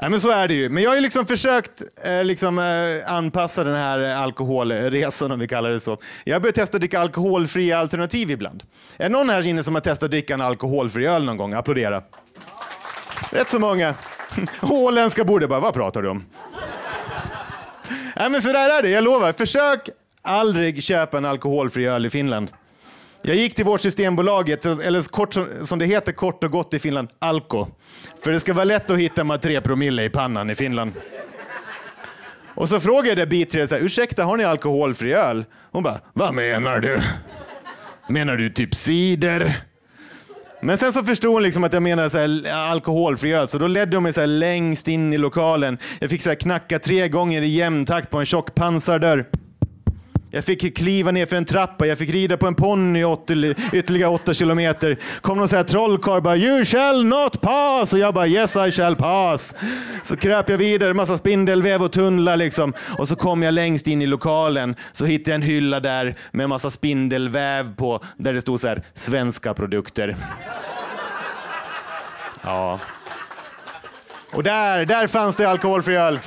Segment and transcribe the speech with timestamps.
[0.00, 0.68] Nej, men så är det ju.
[0.68, 5.48] Men jag har ju liksom försökt eh, liksom, eh, anpassa den här alkoholresan, om vi
[5.48, 5.98] kallar det så.
[6.24, 8.62] Jag har börjat testa att dricka alkoholfria alternativ ibland.
[8.96, 11.52] Är det någon här inne som har testat att dricka en alkoholfri öl någon gång?
[11.52, 12.02] Applådera.
[13.30, 13.94] Rätt så många.
[14.62, 16.24] Åländska borde bara, vad pratar du om?
[18.16, 19.32] Nej, men så där är det, jag lovar.
[19.32, 19.88] Försök
[20.22, 22.50] aldrig köpa en alkoholfri öl i Finland.
[23.22, 27.08] Jag gick till vårt Systembolaget, eller kort, som det heter kort och gott i Finland,
[27.18, 27.66] Alko.
[28.22, 30.92] För det ska vara lätt att hitta med tre promille i pannan i Finland.
[32.54, 35.44] Och så frågade jag biträdet, ursäkta har ni alkoholfri öl?
[35.72, 37.00] Hon bara, vad menar du?
[38.08, 39.56] Menar du typ cider?
[40.60, 43.66] Men sen så förstod hon liksom att jag menade så här, alkoholfri öl, så då
[43.66, 45.78] ledde hon mig så längst in i lokalen.
[45.98, 49.26] Jag fick så knacka tre gånger i jämn takt på en tjock pansardörr.
[50.30, 53.04] Jag fick kliva ner för en trappa, jag fick rida på en ponny
[53.72, 54.98] ytterligare åtta kilometer.
[55.20, 59.54] kom någon trollkarl bara “You shall not pass” och jag bara “Yes I shall pass”.
[60.02, 62.72] Så kröp jag vidare, massa spindelväv och tunnlar liksom.
[62.98, 66.48] Och så kom jag längst in i lokalen, så hittade jag en hylla där med
[66.48, 70.16] massa spindelväv på, där det stod så här “Svenska produkter”.
[72.42, 72.78] Ja.
[74.32, 76.18] Och där, där fanns det alkoholfri öl.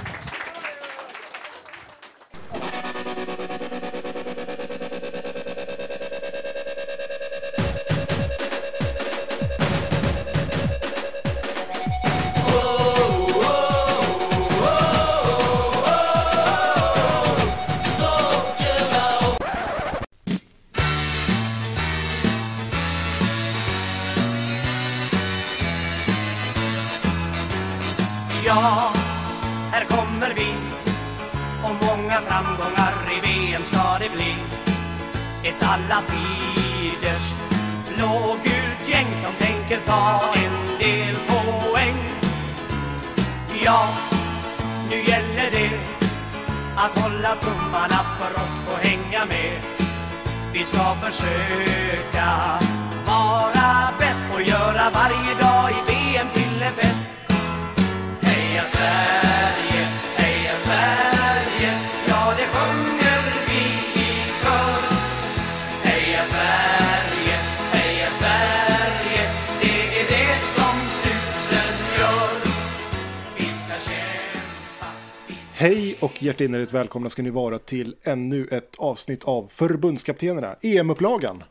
[76.32, 81.44] Hjärtinnerligt välkomna ska ni vara till ännu ett avsnitt av Förbundskaptenerna, EM-upplagan.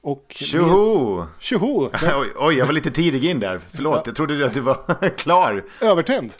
[0.00, 1.26] Och Tjoho!
[1.40, 1.90] Tjoho!
[2.16, 3.60] oj, oj, jag var lite tidig in där.
[3.70, 5.64] Förlåt, jag trodde att du var klar.
[5.80, 6.32] Övertänd,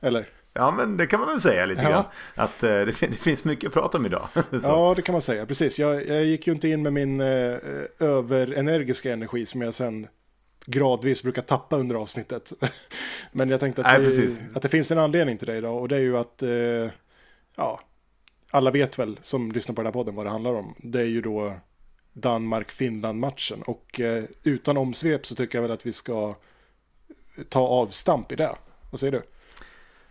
[0.00, 0.28] eller?
[0.52, 1.90] Ja, men det kan man väl säga lite ja.
[1.90, 2.04] grann.
[2.34, 4.28] Att eh, det, det, finns mycket att prata om idag.
[4.62, 5.46] ja, det kan man säga.
[5.46, 5.78] Precis.
[5.78, 7.58] Jag, jag gick ju inte in med min eh,
[7.98, 10.06] överenergiska energi som jag sen
[10.66, 12.52] gradvis brukar tappa under avsnittet.
[13.32, 15.88] Men jag tänkte att, Nej, vi, att det finns en anledning till det idag och
[15.88, 16.48] det är ju att eh,
[17.56, 17.80] ja,
[18.50, 20.74] alla vet väl som lyssnar på den här podden vad det handlar om.
[20.78, 21.54] Det är ju då
[22.12, 26.34] Danmark-Finland-matchen och eh, utan omsvep så tycker jag väl att vi ska
[27.48, 28.54] ta avstamp i det.
[28.90, 29.22] Vad säger du?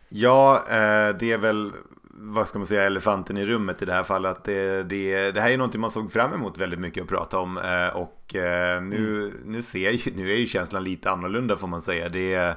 [0.10, 1.72] Ja, eh, det är väl
[2.16, 4.44] vad ska man säga, elefanten i rummet i det här fallet.
[4.44, 7.58] Det, det, det här är någonting man såg fram emot väldigt mycket att prata om.
[7.58, 9.34] Eh, och eh, nu, mm.
[9.46, 12.10] nu, ser, nu är ju känslan lite annorlunda får man säga.
[12.10, 12.56] Det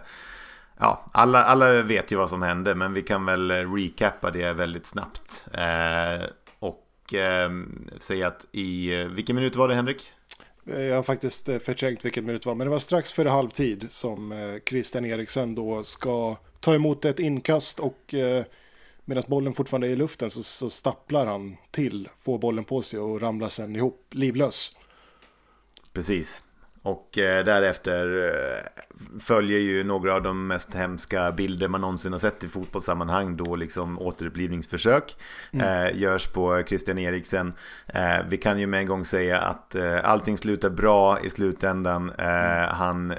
[0.79, 4.87] ja, alla, alla vet ju vad som hände, men vi kan väl recappa det väldigt
[4.87, 5.47] snabbt.
[5.53, 6.27] Eh,
[6.59, 7.15] och
[7.99, 10.13] säga att i, vilken minut var det Henrik?
[10.65, 14.35] Jag har faktiskt förträngt vilken minut det var, men det var strax före halvtid som
[14.69, 18.15] Christian Eriksen då ska ta emot ett inkast och
[19.09, 23.01] Medan bollen fortfarande är i luften så, så stapplar han till, får bollen på sig
[23.01, 24.77] och ramlar sen ihop livlös.
[25.93, 26.43] Precis.
[26.87, 32.19] Och eh, därefter eh, följer ju några av de mest hemska bilder man någonsin har
[32.19, 35.17] sett i fotbollssammanhang då liksom återupplivningsförsök
[35.53, 35.67] mm.
[35.67, 37.53] eh, görs på Christian Eriksen.
[37.87, 42.13] Eh, vi kan ju med en gång säga att eh, allting slutar bra i slutändan.
[42.19, 42.69] Mm.
[42.71, 43.17] Han Eh,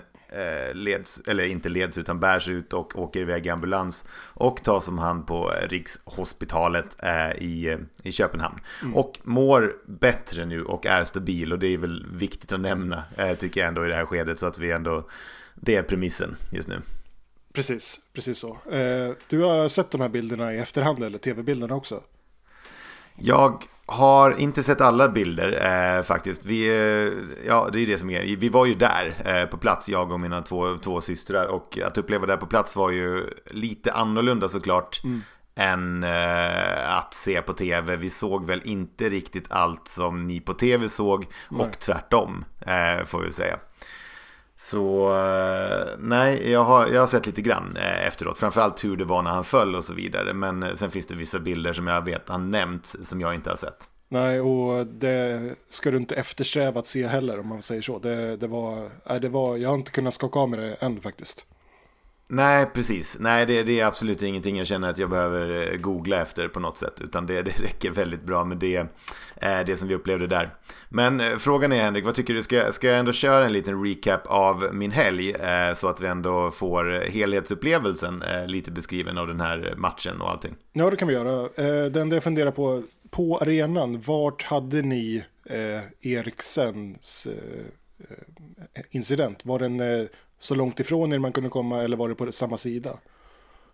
[0.74, 4.98] leds, eller inte leds utan bärs ut och åker iväg i ambulans och tas om
[4.98, 8.60] hand på Rikshospitalet eh, i, i Köpenhamn.
[8.82, 8.96] Mm.
[8.96, 13.36] Och mår bättre nu och är stabil och det är väl viktigt att nämna eh,
[13.36, 15.08] tycker jag ändå i det här skedet så att vi ändå,
[15.56, 16.82] det är premissen just nu.
[17.54, 18.58] Precis, precis så.
[19.28, 22.04] Du har sett de här bilderna i efterhand eller tv-bilderna också?
[23.18, 25.66] Jag har inte sett alla bilder
[25.98, 26.46] eh, faktiskt.
[26.46, 27.14] Vi, eh,
[27.48, 28.36] ja, det är det som är.
[28.36, 31.48] Vi var ju där eh, på plats, jag och mina två, två systrar.
[31.48, 35.02] Och att uppleva det på plats var ju lite annorlunda såklart.
[35.04, 35.22] Mm.
[35.56, 37.96] Än eh, att se på tv.
[37.96, 41.26] Vi såg väl inte riktigt allt som ni på tv såg.
[41.50, 41.62] Nej.
[41.62, 43.58] Och tvärtom, eh, får vi säga.
[44.60, 48.40] Så eh, nej, jag har, jag har sett lite grann eh, efteråt.
[48.40, 50.34] Framförallt hur det var när han föll och så vidare.
[50.34, 53.50] Men eh, sen finns det vissa bilder som jag vet han nämnt som jag inte
[53.50, 53.90] har sett.
[54.10, 58.00] Nej, och det ska du inte eftersträva att se heller om man säger så.
[58.00, 61.02] Det, det, var, nej, det var, jag har inte kunnat skaka av mig det än
[61.02, 61.46] faktiskt.
[62.30, 63.18] Nej, precis.
[63.20, 66.60] Nej, det, det, är absolut ingenting jag känner att jag behöver eh, googla efter på
[66.60, 67.02] något sätt.
[67.02, 68.76] Utan det, det räcker väldigt bra med det,
[69.36, 70.56] eh, det som vi upplevde där.
[70.90, 72.44] Men eh, frågan är Henrik, vad tycker du?
[72.44, 75.36] Ska, ska jag ändå köra en liten recap av min helg?
[75.76, 80.56] Så att vi ändå får helhetsupplevelsen lite beskriven av den här matchen och allting.
[80.74, 81.50] Ja, det kan vi göra.
[81.90, 85.24] Det enda jag funderar på, på arenan, vart hade ni
[86.02, 87.28] Eriksens
[88.92, 89.46] incident?
[89.46, 89.82] Var den
[90.40, 92.98] så långt ifrån er man kunde komma eller var det på samma sida?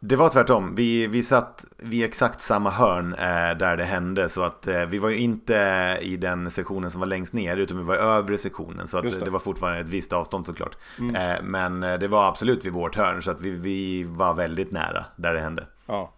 [0.05, 0.75] Det var tvärtom.
[0.75, 4.29] Vi, vi satt vid exakt samma hörn eh, där det hände.
[4.29, 5.55] Så att eh, vi var ju inte
[6.01, 8.87] i den sektionen som var längst ner utan vi var i övre sektionen.
[8.87, 9.25] Så att det.
[9.25, 9.31] det.
[9.31, 10.77] var fortfarande ett visst avstånd såklart.
[10.99, 11.15] Mm.
[11.15, 14.71] Eh, men eh, det var absolut vid vårt hörn så att vi, vi var väldigt
[14.71, 15.67] nära där det hände.
[15.85, 16.13] Ja,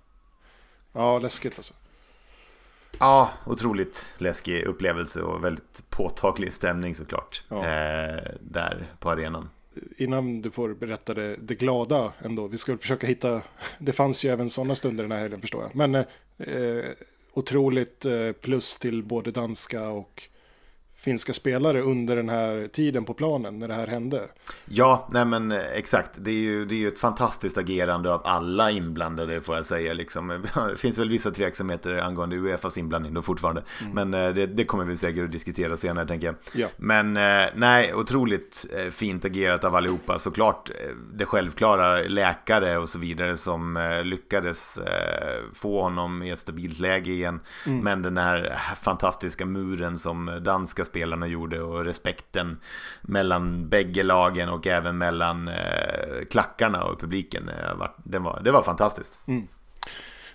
[0.93, 1.73] ja läskigt alltså.
[2.99, 7.43] Ja, otroligt läskig upplevelse och väldigt påtaglig stämning såklart.
[7.49, 7.57] Ja.
[7.57, 9.49] Eh, där på arenan
[9.97, 12.47] innan du får berätta det, det glada ändå.
[12.47, 13.41] Vi ska försöka hitta,
[13.79, 15.75] det fanns ju även sådana stunder den här helgen förstår jag.
[15.75, 16.05] Men eh,
[16.37, 16.85] eh
[17.33, 20.23] otroligt eh, plus till både danska och
[21.05, 24.21] finska spelare under den här tiden på planen när det här hände.
[24.65, 26.11] Ja, nej men eh, exakt.
[26.15, 29.93] Det är ju, det är ju ett fantastiskt agerande av alla inblandade får jag säga.
[29.93, 30.27] Liksom.
[30.69, 33.63] Det finns väl vissa tveksamheter angående Uefas inblandning då fortfarande.
[33.81, 33.93] Mm.
[33.93, 36.35] Men eh, det, det, kommer vi säkert att diskutera senare tänker jag.
[36.53, 36.67] Ja.
[36.77, 40.19] Men eh, nej, otroligt fint agerat av allihopa.
[40.19, 40.71] Såklart
[41.13, 44.79] det självklara läkare och så vidare som lyckades
[45.53, 47.39] få honom i ett stabilt läge igen.
[47.65, 47.79] Mm.
[47.79, 52.57] Men den här fantastiska muren som danska spelarna gjorde och respekten
[53.01, 57.49] mellan bägge lagen och även mellan eh, klackarna och publiken.
[57.49, 59.19] Eh, det var, det var fantastiskt.
[59.27, 59.47] Mm.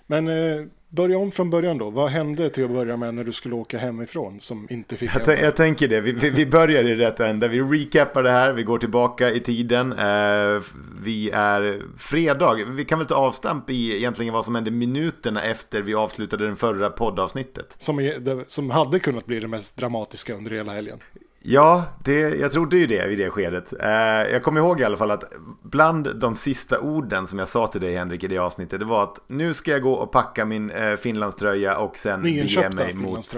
[0.06, 1.90] Men eh, börja om från början då.
[1.90, 5.40] Vad hände till att börja med när du skulle åka hemifrån som inte fick jag,
[5.40, 6.00] jag tänker det.
[6.00, 7.48] Vi, vi, vi, börjar i rätt ände.
[7.48, 8.52] Vi recapar det här.
[8.52, 9.92] Vi går tillbaka i tiden.
[9.92, 10.62] Eh,
[11.02, 12.58] vi är fredag.
[12.68, 16.56] Vi kan väl ta avstamp i egentligen vad som hände minuterna efter vi avslutade den
[16.56, 17.76] förra poddavsnittet.
[17.78, 20.98] Som, är, som hade kunnat bli det mest dramatiska under hela helgen.
[21.42, 23.72] Ja, det, jag trodde ju det vid det skedet.
[23.80, 23.90] Eh,
[24.32, 25.24] jag kommer ihåg i alla fall att
[25.62, 29.02] bland de sista orden som jag sa till dig Henrik i det avsnittet, det var
[29.02, 33.36] att nu ska jag gå och packa min eh, Finlandströja och sen bege mig mot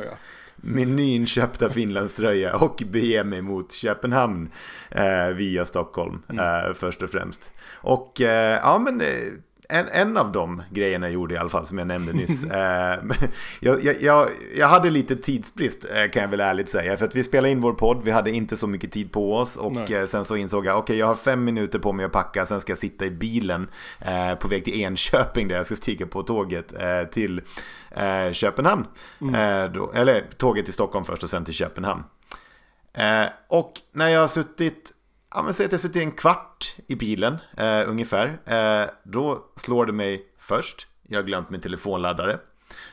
[0.57, 4.51] min nyinköpta Finlandströja och bege mig mot Köpenhamn
[4.91, 6.67] eh, via Stockholm mm.
[6.67, 7.53] eh, först och främst.
[7.75, 9.07] Och eh, ja men eh,
[9.73, 12.45] en, en av de grejerna jag gjorde i alla fall som jag nämnde nyss.
[12.51, 12.99] eh,
[13.61, 16.97] jag, jag, jag, hade lite tidsbrist eh, kan jag väl ärligt säga.
[16.97, 19.57] För att vi spelade in vår podd, vi hade inte så mycket tid på oss.
[19.57, 22.13] Och eh, sen så insåg jag, okej okay, jag har fem minuter på mig att
[22.13, 22.47] packa.
[22.47, 23.69] Sen ska jag sitta i bilen
[24.41, 26.75] på väg till Enköping där jag ska stiga på tåget
[27.11, 27.41] till
[28.33, 28.87] Köpenhamn.
[29.21, 29.73] Mm.
[29.73, 32.03] Då, eller tåget till Stockholm först och sen till Köpenhamn.
[33.49, 34.93] och när jag har suttit
[35.35, 38.39] ja, men säg att jag suttit en kvart i bilen eh, ungefär.
[38.47, 42.39] Eh, då slår det mig först, jag har glömt min telefonladdare.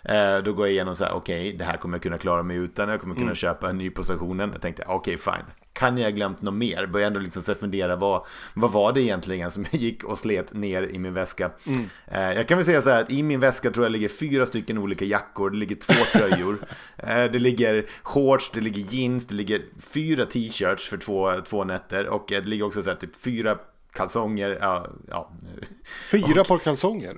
[0.03, 2.44] Eh, då går jag igenom så här, okej, okay, det här kommer jag kunna klara
[2.44, 2.89] mig utan.
[2.89, 3.36] Jag kommer kunna mm.
[3.36, 4.50] köpa en ny på stationen.
[4.51, 5.45] Jag tänkte, okej, okay, fine.
[5.80, 6.86] Kan jag ha glömt något mer?
[6.86, 10.54] Började ändå liksom så fundera, vad, vad var det egentligen som jag gick och slet
[10.54, 11.52] ner i min väska?
[11.66, 11.90] Mm.
[12.08, 14.45] Eh, jag kan väl säga så här, att i min väska tror jag ligger fyra
[14.45, 15.50] stycken olika jackor.
[15.50, 16.57] Det ligger två tröjor.
[16.98, 19.62] eh, det ligger shorts, det ligger jeans, det ligger
[19.94, 22.07] fyra t-shirts för två, två nätter.
[22.07, 23.57] Och det ligger också så här, typ fyra
[23.94, 24.57] kalsonger.
[24.62, 25.31] Ja, ja.
[26.12, 27.18] Fyra och, par kalsonger?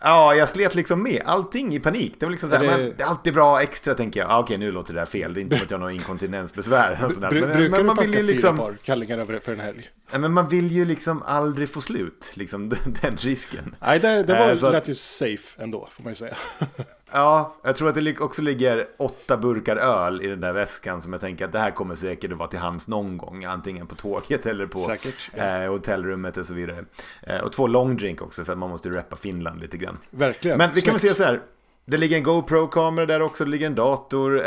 [0.00, 2.14] Ja, jag slet liksom med allting i panik.
[2.18, 2.70] Det var liksom såhär, det...
[2.70, 4.30] Men, det är alltid bra extra tänker jag.
[4.30, 5.34] Ah, okej, nu låter det där fel.
[5.34, 7.04] Det är inte som att jag har någon inkontinensbesvär.
[7.04, 7.30] Och sådär.
[7.30, 8.56] Men, Brukar men, man du packa vill ju liksom...
[8.56, 9.88] fyra par kallingar över för en helg?
[10.12, 12.68] Men man vill ju liksom aldrig få slut, liksom
[13.02, 13.74] den risken.
[13.80, 16.36] Nej, det, det var, äh, lät ju safe ändå, får man ju säga.
[17.12, 21.12] Ja, jag tror att det också ligger åtta burkar öl i den där väskan som
[21.12, 23.44] jag tänker att det här kommer säkert att vara till hands någon gång.
[23.44, 25.62] Antingen på tåget eller på säkert, ja.
[25.62, 26.84] eh, hotellrummet och så vidare.
[27.22, 29.98] Eh, och två långdrink också för att man måste reppa Finland lite grann.
[30.10, 30.58] Verkligen.
[30.58, 31.40] Men vi kan väl säga så här.
[31.84, 34.36] Det ligger en GoPro-kamera där också, det ligger en dator.
[34.36, 34.44] Eh,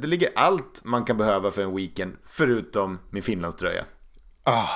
[0.00, 3.84] det ligger allt man kan behöva för en weekend, förutom min Finlandströja.
[4.48, 4.68] Ah.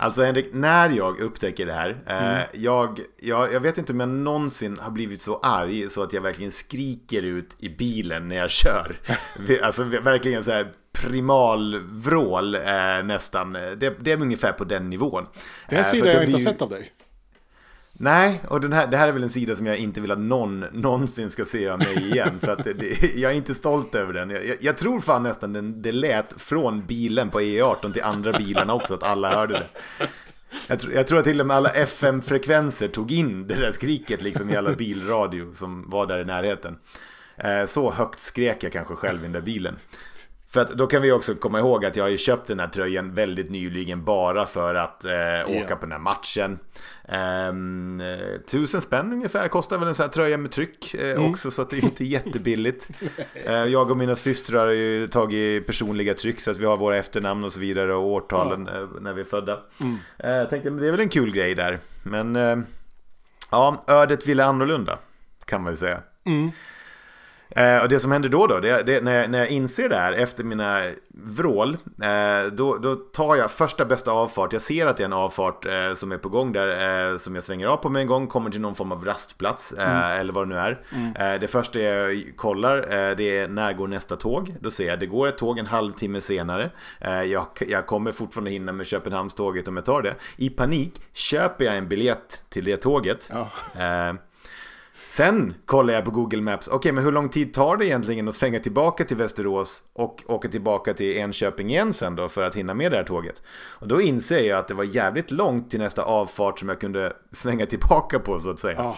[0.00, 2.36] Alltså Henrik, när jag upptäcker det här, eh, mm.
[2.36, 6.12] eh, jag, jag, jag, vet inte om jag någonsin har blivit så arg så att
[6.12, 8.96] jag verkligen skriker ut i bilen när jag kör.
[9.62, 13.52] alltså verkligen så här primalvrål eh, nästan.
[13.52, 15.26] Det, det, är ungefär på den nivån.
[15.68, 16.92] Det är en eh, sida jag, jag inte har sett av dig.
[18.00, 20.18] Nej, och den här, det här är väl en sida som jag inte vill att
[20.18, 22.38] någon någonsin ska se av mig igen.
[22.40, 24.30] För att det, jag är inte stolt över den.
[24.30, 28.74] Jag, jag tror fan nästan den, det lät från bilen på E18 till andra bilarna
[28.74, 29.66] också, att alla hörde det.
[30.68, 34.22] Jag, tror, jag tror att till och med alla FM-frekvenser tog in det där skriket
[34.22, 36.76] liksom i alla bilradio som var där i närheten.
[37.36, 39.76] Eh, så högt skrek jag kanske själv i den där bilen.
[40.50, 42.68] För att då kan vi också komma ihåg att jag har ju köpt den här
[42.68, 45.10] tröjan väldigt nyligen bara för att eh,
[45.44, 45.66] åka yeah.
[45.66, 46.58] på den här matchen.
[47.48, 48.02] Um,
[48.46, 51.30] tusen spänn ungefär kostar väl en sån här tröja med tryck eh, mm.
[51.30, 52.90] också så att det är inte jättebilligt.
[53.34, 56.96] eh, jag och mina systrar har ju tagit personliga tryck så att vi har våra
[56.96, 59.60] efternamn och så vidare och årtalen eh, när vi är födda.
[59.82, 59.96] Mm.
[60.18, 61.78] Eh, jag tänkte men det är väl en kul grej där.
[62.02, 62.56] Men eh,
[63.50, 64.98] ja, ödet ville annorlunda
[65.44, 66.00] kan man väl säga.
[66.26, 66.50] Mm.
[67.50, 69.96] Eh, och det som händer då, då det, det, när, jag, när jag inser det
[69.96, 70.82] här efter mina
[71.24, 74.52] vrål, eh, då, då tar jag första bästa avfart.
[74.52, 77.34] Jag ser att det är en avfart eh, som är på gång där, eh, som
[77.34, 80.20] jag svänger av på med en gång, kommer till någon form av rastplats, eh, mm.
[80.20, 80.80] eller vad det nu är.
[80.94, 81.34] Mm.
[81.34, 82.76] Eh, det första jag kollar,
[83.14, 84.54] det är när går nästa tåg?
[84.60, 86.70] Då ser jag, det går ett tåg en halvtimme senare.
[87.26, 90.14] jag, jag kommer fortfarande hinna med Köpenhamnståget om jag tar det.
[90.36, 93.30] I panik köper jag en biljett till det tåget.
[93.32, 93.48] Ja.
[95.08, 98.28] Sen kollar jag på Google Maps, okej okay, men hur lång tid tar det egentligen
[98.28, 102.54] att svänga tillbaka till Västerås och åka tillbaka till Enköping igen sen då för att
[102.54, 103.42] hinna med det här tåget?
[103.50, 107.12] Och då inser jag att det var jävligt långt till nästa avfart som jag kunde
[107.32, 108.80] svänga tillbaka på så att säga.
[108.80, 108.96] Oh.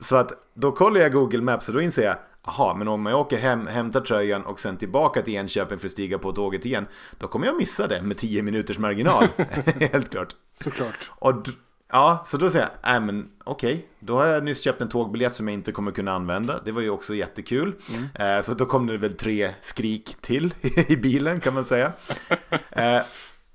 [0.00, 2.16] Så att då kollar jag Google Maps och då inser jag,
[2.46, 5.92] Jaha, men om jag åker hem, hämtar tröjan och sen tillbaka till Enköping för att
[5.92, 6.86] stiga på tåget igen,
[7.18, 9.24] då kommer jag missa det med 10 minuters marginal.
[9.80, 10.28] Helt klart.
[10.52, 11.10] Såklart.
[11.18, 11.34] Och
[11.92, 13.86] Ja, så då säger jag, nej men okej, okay.
[14.00, 16.60] då har jag nyss köpt en tågbiljett som jag inte kommer kunna använda.
[16.64, 17.74] Det var ju också jättekul.
[17.94, 18.36] Mm.
[18.36, 20.54] Eh, så då kom det väl tre skrik till
[20.88, 21.92] i bilen kan man säga.
[22.70, 23.02] Eh,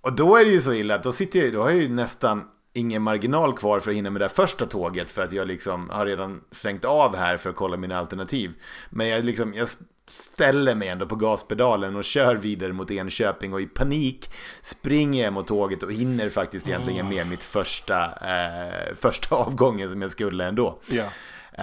[0.01, 1.89] och då är det ju så illa att då sitter jag, då har jag ju
[1.89, 5.89] nästan ingen marginal kvar för att hinna med det första tåget för att jag liksom
[5.89, 8.53] har redan svängt av här för att kolla mina alternativ.
[8.89, 9.67] Men jag, liksom, jag
[10.11, 14.29] ställer mig ändå på gaspedalen och kör vidare mot Enköping och i panik
[14.61, 20.01] springer jag mot tåget och hinner faktiskt egentligen med mitt första, eh, första avgången som
[20.01, 20.79] jag skulle ändå.
[20.87, 21.05] Ja.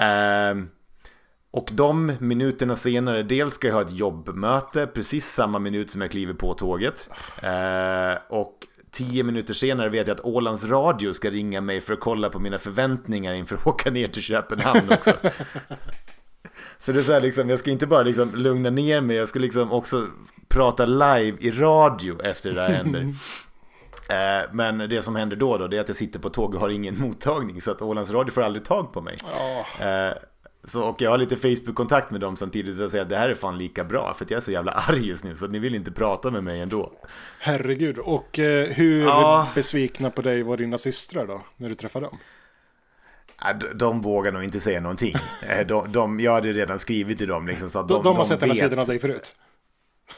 [0.03, 0.57] Eh,
[1.51, 6.11] och de minuterna senare, dels ska jag ha ett jobbmöte precis samma minut som jag
[6.11, 7.09] kliver på tåget.
[7.43, 8.55] Eh, och
[8.91, 12.39] tio minuter senare vet jag att Ålands Radio ska ringa mig för att kolla på
[12.39, 15.13] mina förväntningar inför att åka ner till Köpenhamn också.
[16.81, 19.29] Så det är så här liksom, jag ska inte bara liksom lugna ner mig, jag
[19.29, 20.07] ska liksom också
[20.49, 23.15] prata live i radio efter det där händer.
[24.11, 26.61] Eh, men det som händer då, då det är att jag sitter på tåg och
[26.61, 29.17] har ingen mottagning så att Ålands Radio får aldrig tag på mig.
[29.25, 30.13] Oh.
[30.65, 33.29] Så, och jag har lite Facebook-kontakt med dem samtidigt så jag säger att det här
[33.29, 35.59] är fan lika bra för att jag är så jävla arg just nu så ni
[35.59, 36.93] vill inte prata med mig ändå.
[37.39, 39.49] Herregud, och eh, hur ja.
[39.55, 42.19] besvikna på dig var dina systrar då när du träffade dem?
[43.61, 45.15] De, de vågar nog inte säga någonting.
[45.49, 47.47] Eh, de, de, jag hade redan skrivit till dem.
[47.47, 49.37] Liksom, så de, de, de har sett den här sidan av dig förut?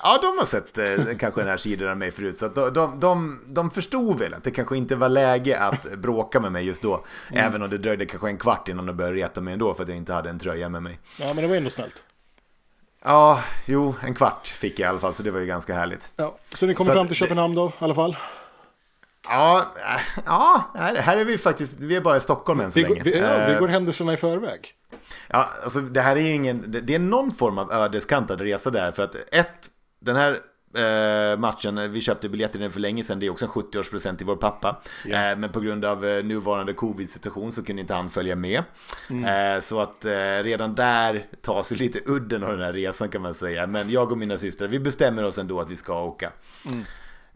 [0.02, 2.38] Ja, de har sett eh, kanske den här sidan av mig förut.
[2.38, 6.40] Så de, de, de, de förstod väl att det kanske inte var läge att bråka
[6.40, 7.04] med mig just då.
[7.30, 7.44] Mm.
[7.46, 9.88] Även om det dröjde kanske en kvart innan de började reta mig ändå för att
[9.88, 10.98] jag inte hade en tröja med mig.
[11.18, 12.04] Ja, men det var ändå snällt.
[13.04, 16.12] Ja, jo, en kvart fick jag i alla fall, så det var ju ganska härligt.
[16.16, 18.16] Ja, så ni kommer så fram till Köpenhamn då, i alla fall?
[19.30, 19.74] Ja,
[20.24, 23.02] ja, här är vi faktiskt, vi är bara i Stockholm än så vi, länge.
[23.02, 24.60] Vi, ja, vi eh, går händelserna i förväg.
[25.28, 28.92] Ja, alltså det här är ingen, det är någon form av ödeskantad resa där.
[28.92, 29.68] För att ett,
[30.00, 30.38] den här
[30.74, 34.26] eh, matchen, vi köpte biljetter den för länge sedan, det är också en 70-årspresent till
[34.26, 34.82] vår pappa.
[35.06, 35.30] Yeah.
[35.30, 38.62] Eh, men på grund av eh, nuvarande covid-situation så kunde inte han följa med.
[39.10, 39.54] Mm.
[39.54, 43.22] Eh, så att eh, redan där tas ju lite udden av den här resan kan
[43.22, 43.66] man säga.
[43.66, 46.32] Men jag och mina systrar, vi bestämmer oss ändå att vi ska åka.
[46.70, 46.84] Mm.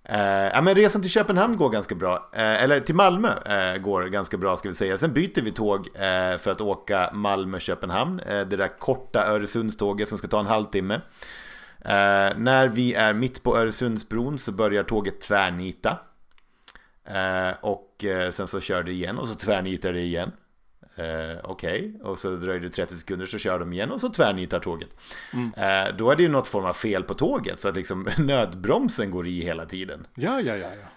[0.09, 2.31] Eh, ja, men resan till Köpenhamn går ganska bra.
[2.33, 4.99] eh, eller till Malmö eh, går ganska bra ska vi säga.
[4.99, 8.21] Sen byter vi tåg eh, för att åka Malmö-Köpenhamn.
[8.21, 10.95] Eh, det där korta Öresundståget som ska ta en halvtimme.
[11.81, 15.99] Eh, när vi är mitt på Öresundsbron så börjar tåget tvärnita.
[17.61, 20.33] och sen så kör det igen och så tvärnitar det igen.
[20.97, 22.11] Eh, Okej, okay.
[22.11, 24.97] och så dröjer det 30 sekunder så kör de igen och så tvärnitar tåget.
[25.33, 25.53] Mm.
[25.57, 29.11] Eh, då är det ju något form av fel på tåget så att liksom nödbromsen
[29.11, 30.07] går i hela tiden.
[30.15, 30.89] Ja, ja, ja, ja.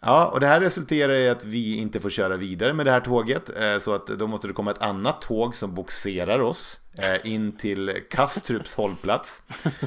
[0.00, 3.00] Ja, och det här resulterar i att vi inte får köra vidare med det här
[3.00, 3.58] tåget.
[3.58, 7.52] Eh, så att då måste det komma ett annat tåg som boxerar oss eh, in
[7.52, 9.42] till Kastrups hållplats.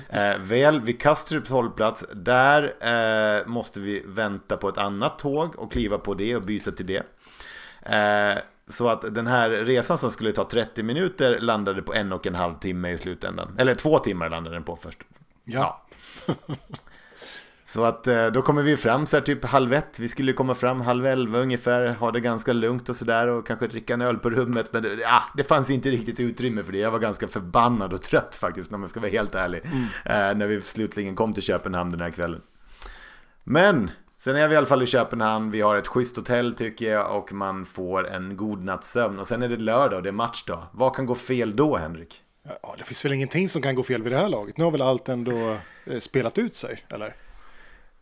[0.10, 2.74] Eh, väl vid Kastrups hållplats, där
[3.48, 7.04] måste vi vänta på ett annat tåg och kliva på det och byta till det.
[8.70, 12.28] Eh, så att den här resan som skulle ta 30 minuter landade på en och
[12.28, 13.56] en halv timme i slutändan.
[13.58, 15.00] Eller två timmar landade den på först.
[15.44, 15.86] Ja.
[16.28, 16.36] ja.
[17.74, 20.00] Så att eh, då kommer vi fram så här typ halv ett.
[20.00, 23.68] Vi skulle komma fram halv elva ungefär, ha det ganska lugnt och sådär och kanske
[23.68, 24.74] dricka en öl på rummet.
[24.74, 26.78] Men det, ja, det fanns inte riktigt utrymme för det.
[26.78, 29.62] Jag var ganska förbannad och trött faktiskt, om man ska vara helt ärlig.
[29.66, 29.84] Mm.
[30.06, 32.42] Eh, när vi slutligen kom till Köpenhamn den här kvällen.
[33.44, 36.92] Men Sen är vi i alla fall i Köpenhamn, vi har ett schysst hotell tycker
[36.92, 39.20] jag och man får en god natts sömn.
[39.20, 40.64] Och sen är det lördag och det är matchdag.
[40.72, 42.24] Vad kan gå fel då, Henrik?
[42.62, 44.58] Ja, det finns väl ingenting som kan gå fel vid det här laget.
[44.58, 47.16] Nu har väl allt ändå eh, spelat ut sig, eller?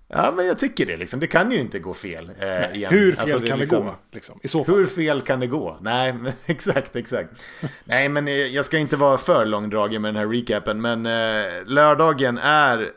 [0.08, 1.20] Ja, men jag tycker det liksom.
[1.20, 2.30] Det kan ju inte gå fel.
[2.30, 3.96] Eh, Nej, hur fel alltså, det kan liksom, det gå?
[4.12, 4.76] Liksom, I så fall.
[4.76, 5.78] Hur fel kan det gå?
[5.82, 7.30] Nej, men, exakt, exakt.
[7.84, 11.66] Nej, men eh, jag ska inte vara för långdragen med den här recapen, men eh,
[11.66, 12.92] lördagen är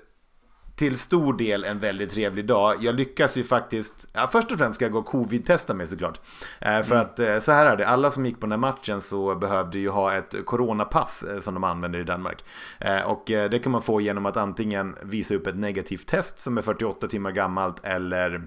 [0.81, 2.77] till stor del en väldigt trevlig dag.
[2.81, 6.21] Jag lyckas ju faktiskt, ja, först och främst ska jag gå och covid-testa mig såklart.
[6.61, 7.07] Eh, för mm.
[7.07, 9.79] att eh, så här är det, alla som gick på den här matchen så behövde
[9.79, 12.45] ju ha ett coronapass eh, som de använder i Danmark.
[12.79, 16.39] Eh, och eh, det kan man få genom att antingen visa upp ett negativt test
[16.39, 18.43] som är 48 timmar gammalt eller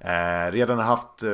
[0.00, 1.24] eh, redan har haft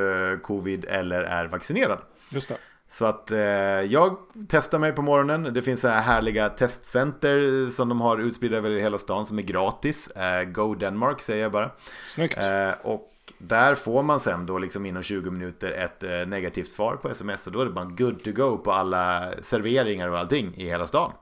[0.43, 2.03] covid eller är vaccinerad.
[2.31, 2.57] Just det.
[2.91, 4.17] Så att eh, jag
[4.49, 5.55] testar mig på morgonen.
[5.55, 9.43] Det finns så här härliga testcenter som de har utspridda över hela stan som är
[9.43, 10.11] gratis.
[10.11, 11.71] Eh, Go Denmark säger jag bara.
[12.07, 12.39] Snyggt.
[12.39, 16.97] Eh, och där får man sen då liksom inom 20 minuter ett eh, negativt svar
[16.97, 20.55] på sms och då är det bara good to go på alla serveringar och allting
[20.57, 21.13] i hela stan.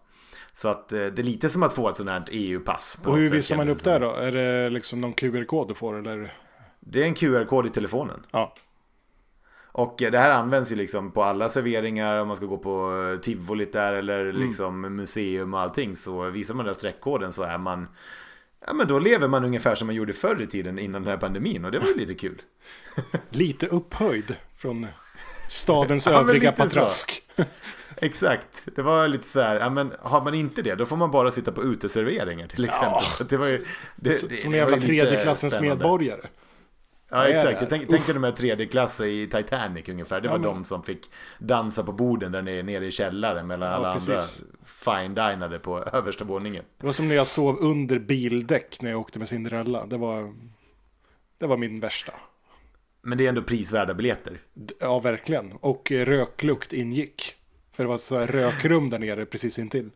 [0.53, 2.99] Så att eh, det är lite som att få ett sånt här EU-pass.
[3.05, 4.15] Och hur visar man upp det då?
[4.15, 6.35] Är det liksom någon QR-kod du får eller?
[6.81, 8.23] Det är en QR-kod i telefonen.
[8.31, 8.55] Ja.
[9.77, 13.21] Och det här används ju liksom på alla serveringar, om man ska gå på eh,
[13.21, 14.43] tivolit där eller mm.
[14.43, 15.97] liksom museum och allting.
[15.97, 17.89] Så visar man den streckkoden så är man
[18.67, 21.19] Ja men då lever man ungefär som man gjorde förr i tiden innan den här
[21.19, 22.43] pandemin och det var ju lite kul.
[23.31, 24.87] lite upphöjd från
[25.49, 27.23] stadens ja, övriga patrask.
[27.97, 31.11] Exakt, det var lite så här, ja men har man inte det då får man
[31.11, 33.03] bara sitta på uteserveringar till exempel.
[33.19, 33.25] Ja.
[33.29, 33.65] Det var ju,
[33.97, 36.27] det, som en jävla tredje klassens medborgare.
[37.17, 37.61] Ja, exakt.
[37.61, 40.21] Jag tänk, tänkte de här tredje klass i Titanic ungefär.
[40.21, 40.55] Det var ja, men...
[40.55, 44.43] de som fick dansa på borden där nere, nere i källaren mellan ja, alla precis.
[44.43, 46.65] andra fine-dinade på översta våningen.
[46.79, 49.87] Det var som när jag sov under bildäck när jag åkte med Cinderella.
[49.87, 50.35] Det var,
[51.39, 52.13] det var min värsta.
[53.03, 54.39] Men det är ändå prisvärda biljetter.
[54.81, 55.53] Ja, verkligen.
[55.53, 57.35] Och röklukt ingick.
[57.73, 59.91] För det var så här rökrum där nere precis intill.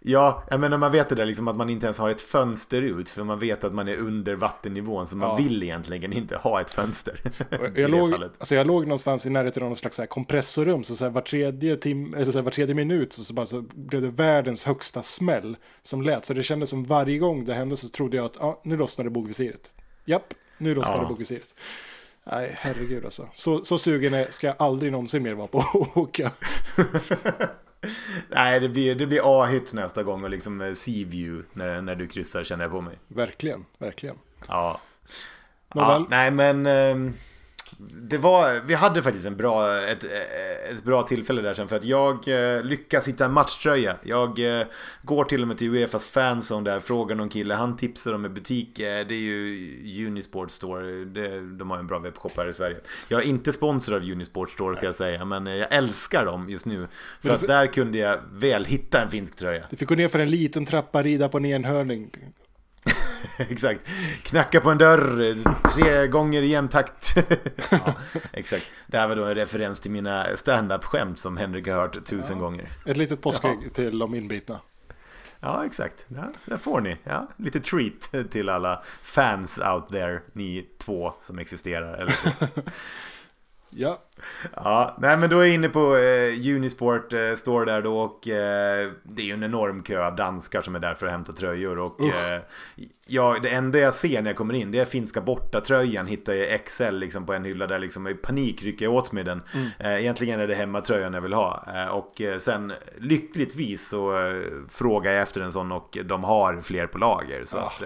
[0.00, 3.10] Ja, men man vet det där liksom att man inte ens har ett fönster ut
[3.10, 5.36] för man vet att man är under vattennivån så man ja.
[5.36, 7.20] vill egentligen inte ha ett fönster.
[7.74, 11.04] jag, låg, alltså jag låg någonstans i närheten av någon slags så kompressorrum så, så
[11.04, 14.02] här var, tredje tim, eller så här var tredje minut så, så, bara, så blev
[14.02, 16.24] det världens högsta smäll som lät.
[16.24, 19.10] Så det kändes som varje gång det hände så trodde jag att ah, nu lossnade
[19.10, 19.74] bogvisiret.
[20.04, 21.08] Japp, nu lossnade ja.
[21.08, 21.54] bogvisiret.
[22.32, 23.28] Nej, herregud alltså.
[23.32, 26.30] Så, så sugen är, ska jag aldrig någonsin mer vara på att åka.
[28.28, 32.08] Nej, det blir, det blir A-hit nästa gång och liksom eh, C-view när, när du
[32.08, 32.94] kryssar känner jag på mig.
[33.08, 34.16] Verkligen, verkligen.
[34.48, 34.80] Ja.
[35.74, 36.66] ja nej, men...
[36.66, 37.12] Eh,
[37.78, 40.04] det var, vi hade faktiskt en bra, ett,
[40.70, 43.96] ett bra tillfälle där sen för att jag eh, lyckas hitta en matchtröja.
[44.02, 44.66] Jag eh,
[45.02, 48.34] går till och med till Uefas fanzone där, frågar någon kille, han tipsar om en
[48.34, 48.78] butik.
[48.78, 52.76] Eh, det är ju Unisport Store, det, de har en bra webbshop här i Sverige.
[53.08, 56.66] Jag är inte sponsor av Unisport Store ska jag säga, men jag älskar dem just
[56.66, 56.86] nu.
[57.20, 59.64] För att där kunde jag väl hitta en finsk tröja.
[59.70, 62.10] Du fick gå ner för en liten trappa, rida på en enhörning.
[63.38, 63.80] exakt.
[64.22, 65.36] Knacka på en dörr
[65.74, 67.16] tre gånger i jämn takt.
[67.70, 67.94] ja,
[68.32, 68.70] exakt.
[68.86, 72.42] Det här var då en referens till mina stand-up-skämt som Henrik har hört tusen ja.
[72.42, 72.68] gånger.
[72.86, 73.70] Ett litet påskägg ja.
[73.70, 74.60] till de inbitna.
[75.40, 76.06] Ja, exakt.
[76.08, 76.96] Ja, där får ni.
[77.04, 81.94] Ja, lite treat till alla fans out there, ni två som existerar.
[81.94, 82.14] Eller
[83.78, 84.02] Ja.
[84.54, 88.28] Ja, nej men då är jag inne på eh, Unisport eh, Store där då och
[88.28, 91.32] eh, det är ju en enorm kö av danskar som är där för att hämta
[91.32, 92.40] tröjor och eh,
[93.06, 96.64] ja, det enda jag ser när jag kommer in det är finska bortatröjan hittar jag
[96.64, 99.42] XL liksom på en hylla där liksom i panik rycker jag åt mig den.
[99.54, 99.68] Mm.
[99.78, 104.32] Eh, egentligen är det hemmatröjan jag vill ha eh, och eh, sen lyckligtvis så
[104.68, 107.66] frågar jag efter en sån och de har fler på lager så oh.
[107.66, 107.82] att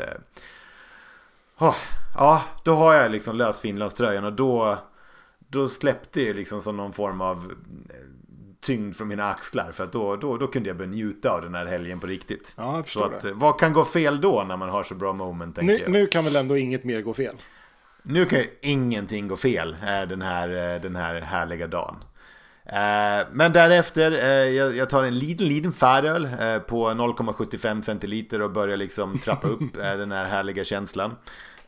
[1.59, 1.75] oh,
[2.15, 4.79] Ja, då har jag liksom löst Finlandströjan och då
[5.51, 7.53] då släppte jag liksom som någon form av
[7.91, 7.95] eh,
[8.61, 9.73] tyngd från mina axlar.
[9.73, 12.55] För att då, då, då kunde jag börja njuta av den här helgen på riktigt.
[12.57, 13.33] Ja, jag förstår så att, det.
[13.33, 15.59] Vad kan gå fel då när man har så bra moment?
[15.63, 15.91] Nu, jag.
[15.91, 17.37] nu kan väl ändå inget mer gå fel?
[18.03, 21.97] Nu kan ju ingenting gå fel eh, den här, eh, den här härliga dagen.
[23.33, 24.11] Men därefter,
[24.73, 26.29] jag tar en liten, liten färöl
[26.69, 31.15] på 0,75 centiliter och börjar liksom trappa upp den här härliga känslan.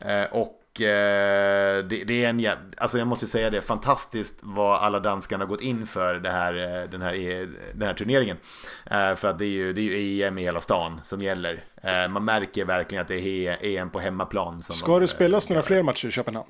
[0.03, 0.47] Och eh,
[0.79, 5.61] det, det, är en alltså jag måste säga det, fantastiskt vad alla danskarna har gått
[5.61, 8.37] in för det här, eh, den, här, e, den här turneringen.
[8.85, 11.63] Eh, för att det är, ju, det är ju EM i hela stan som gäller.
[11.83, 14.63] Eh, man märker verkligen att det är EM på hemmaplan.
[14.63, 16.49] Ska de, det spelas några fler matcher i Köpenhamn?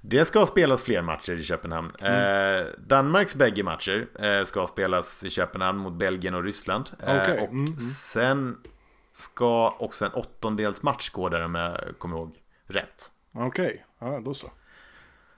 [0.00, 1.92] Det ska spelas fler matcher i Köpenhamn.
[2.00, 2.60] Mm.
[2.60, 6.90] Eh, Danmarks bägge matcher eh, ska spelas i Köpenhamn mot Belgien och Ryssland.
[7.06, 7.38] Eh, okay.
[7.38, 7.78] och mm.
[7.78, 8.56] sen
[9.12, 12.36] ska också en åttondelsmatch gå där om jag kommer ihåg
[12.66, 13.10] rätt.
[13.34, 13.78] Okej, okay.
[13.98, 14.50] ja då så.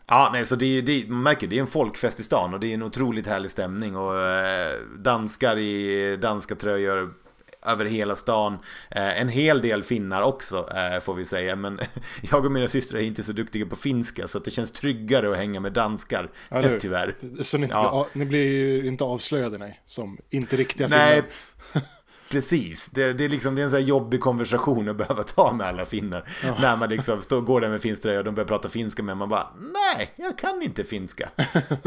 [0.07, 2.67] Ja, nej, så det, det, man märker det är en folkfest i stan och det
[2.67, 7.15] är en otroligt härlig stämning och eh, danskar i danska tröjor
[7.67, 8.53] över hela stan.
[8.91, 11.57] Eh, en hel del finnar också eh, får vi säga.
[11.57, 11.81] Men
[12.31, 15.37] jag och mina systrar är inte så duktiga på finska så det känns tryggare att
[15.37, 16.31] hänga med danskar.
[16.49, 17.15] Ja, tyvärr.
[17.43, 18.07] Så ni, inte ja.
[18.13, 21.07] blir, ni blir inte avslöjade nej, som inte riktiga finnar?
[21.07, 21.23] Nej,
[22.29, 25.53] Precis, det, det, är liksom, det är en sån här jobbig konversation att behöva ta
[25.53, 26.29] med alla finnar.
[26.45, 26.57] Ja.
[26.61, 29.29] När man liksom står, går där med finströja och de börjar prata finska med man
[29.29, 31.29] bara Nej, jag kan inte finska.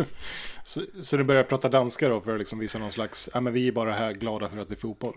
[0.64, 3.54] så, så du börjar prata danska då för att liksom visa någon slags, ja men
[3.54, 5.16] vi är bara här glada för att det är fotboll.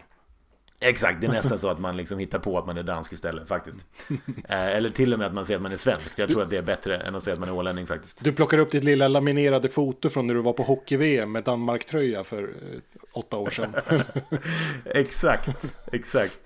[0.82, 3.48] Exakt, det är nästan så att man liksom hittar på att man är dansk istället
[3.48, 3.78] faktiskt.
[4.48, 6.18] Eh, eller till och med att man säger att man är svensk.
[6.18, 8.24] Jag tror att det är bättre än att säga att man är ålänning faktiskt.
[8.24, 12.24] Du plockar upp ditt lilla laminerade foto från när du var på hockey-VM med Danmark-tröja
[12.24, 12.78] för eh,
[13.12, 13.74] åtta år sedan.
[14.84, 16.38] exakt, exakt.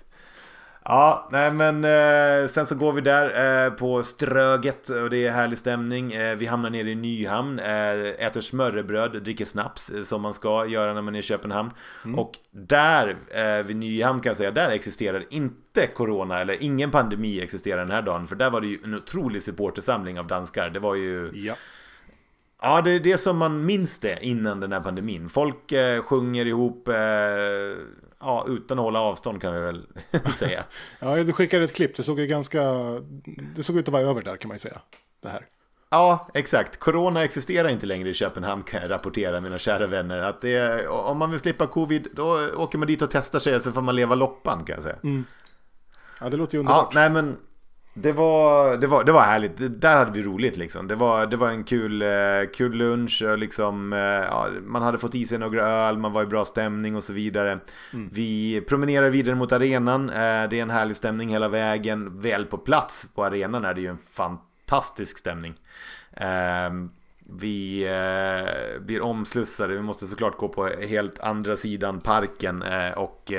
[0.89, 5.31] Ja, nej men eh, sen så går vi där eh, på Ströget och det är
[5.31, 6.13] härlig stämning.
[6.13, 10.65] Eh, vi hamnar nere i Nyhamn, eh, äter smörrebröd, dricker snaps eh, som man ska
[10.65, 11.71] göra när man är i Köpenhamn.
[12.05, 12.19] Mm.
[12.19, 17.41] Och där eh, vid Nyhamn kan jag säga, där existerar inte Corona eller ingen pandemi
[17.41, 18.27] existerar den här dagen.
[18.27, 20.69] För där var det ju en otrolig supportersamling av danskar.
[20.69, 21.31] Det var ju...
[21.33, 21.53] Ja.
[22.61, 25.29] Ja, det är det som man minns det innan den här pandemin.
[25.29, 25.73] Folk
[26.03, 26.89] sjunger ihop,
[28.19, 29.85] ja, utan att hålla avstånd kan vi väl
[30.33, 30.63] säga.
[30.99, 32.63] ja, du skickade ett klipp, det såg ganska,
[33.55, 34.79] det såg ut att vara över där kan man ju säga.
[35.21, 35.45] Det här.
[35.89, 36.79] Ja, exakt.
[36.79, 40.21] Corona existerar inte längre i Köpenhamn kan jag rapportera mina kära vänner.
[40.21, 43.73] Att är, om man vill slippa covid, då åker man dit och testar sig, sen
[43.73, 44.97] får man leva loppan kan jag säga.
[45.03, 45.25] Mm.
[46.21, 46.93] Ja, det låter ju underbart.
[46.93, 47.37] Ja, nej men
[48.01, 49.81] det var, det var, det var härligt.
[49.81, 50.87] Där hade vi roligt liksom.
[50.87, 52.07] Det var, det var en kul, eh,
[52.53, 53.23] kul lunch.
[53.37, 56.95] Liksom, eh, ja, man hade fått i sig några öl, man var i bra stämning
[56.95, 57.59] och så vidare.
[57.93, 58.09] Mm.
[58.11, 60.09] Vi promenerar vidare mot arenan.
[60.09, 62.21] Eh, det är en härlig stämning hela vägen.
[62.21, 65.53] Väl på plats på arenan är det ju en fantastisk stämning.
[67.39, 67.87] Vi
[68.79, 72.63] blir omslussade, vi måste såklart gå på helt andra sidan parken
[72.95, 73.31] och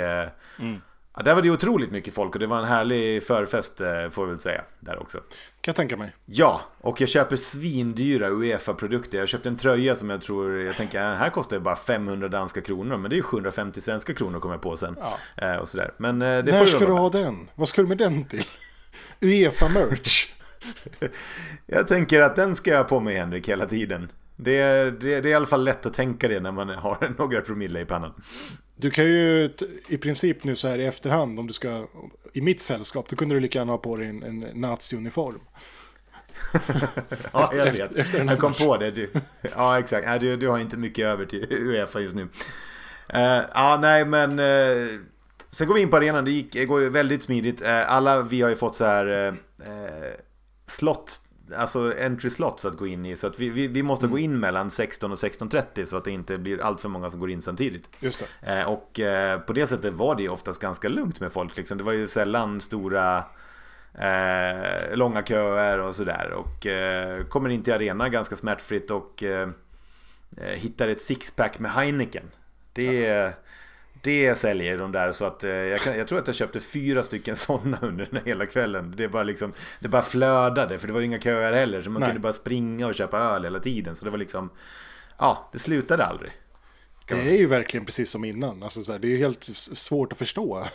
[0.58, 0.80] mm.
[1.18, 4.24] Ja, där var det otroligt mycket folk och det var en härlig förfest eh, får
[4.24, 4.62] vi väl säga.
[4.80, 5.18] Där också.
[5.18, 6.14] Kan jag tänka mig.
[6.26, 9.18] Ja, och jag köper svindyra Uefa-produkter.
[9.18, 12.60] Jag köpte en tröja som jag tror, jag tänker, här kostar det bara 500 danska
[12.60, 12.96] kronor.
[12.96, 14.96] Men det är ju 750 svenska kronor kommer jag på sen.
[15.00, 15.18] Ja.
[15.46, 15.92] Eh, och sådär.
[15.96, 17.50] Men eh, det När ska du ha den?
[17.54, 18.44] Vad ska du med den till?
[19.20, 20.32] Uefa-merch?
[21.66, 24.08] jag tänker att den ska jag ha på mig Henrik hela tiden.
[24.36, 27.14] Det är, det, det är i alla fall lätt att tänka det när man har
[27.18, 28.14] några promille i pannan.
[28.80, 29.50] Du kan ju
[29.88, 31.86] i princip nu så här i efterhand om du ska
[32.32, 35.40] i mitt sällskap, då kunde du lika gärna ha på dig en, en nazi-uniform.
[37.32, 37.80] ja, efter, jag vet.
[37.80, 38.90] Efter, efter jag kom på det.
[38.90, 39.10] Du.
[39.56, 40.06] Ja, exakt.
[40.06, 42.22] Ja, du, du har inte mycket över till Uefa just nu.
[42.22, 44.38] Uh, ja, nej, men...
[44.38, 45.00] Uh,
[45.50, 46.24] sen går vi in på arenan.
[46.24, 47.62] Det gick, det går ju väldigt smidigt.
[47.62, 49.34] Uh, alla vi har ju fått så här...
[50.66, 51.20] slott
[51.56, 53.16] alltså entry slots att gå in i.
[53.16, 54.10] Så att vi, vi, vi måste mm.
[54.12, 57.20] gå in mellan 16 och 16.30 så att det inte blir allt för många som
[57.20, 57.90] går in samtidigt.
[58.00, 58.24] Just.
[58.42, 61.56] Eh, och eh, på det sättet var det oftast ganska lugnt med folk.
[61.56, 61.78] Liksom.
[61.78, 63.24] Det var ju sällan stora
[63.94, 66.30] eh, långa köer och sådär.
[66.30, 69.48] Och eh, kommer in till arena ganska smärtfritt och eh,
[70.36, 72.30] eh, hittar ett sixpack med Heineken.
[72.72, 73.32] Det är
[74.02, 77.02] det säljer de där så att eh, jag, kan, jag, tror att jag köpte fyra
[77.02, 78.94] stycken sådana under den hela kvällen.
[78.96, 82.00] Det bara liksom, det bara flödade för det var ju inga köer heller så man
[82.00, 82.08] Nej.
[82.08, 83.96] kunde bara springa och köpa öl hela tiden.
[83.96, 84.50] Så det var liksom,
[85.18, 86.32] ja, det slutade aldrig.
[87.08, 88.62] Det är ju verkligen precis som innan.
[88.62, 90.64] Alltså, så här, det är ju helt svårt att förstå.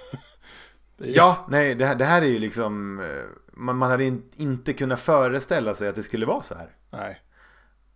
[0.97, 2.99] Ja, nej, det här, det här, är ju liksom...
[2.99, 3.05] Eh,
[3.53, 6.69] man, man hade in, inte kunnat föreställa sig att det skulle vara så här.
[6.89, 7.22] Nej.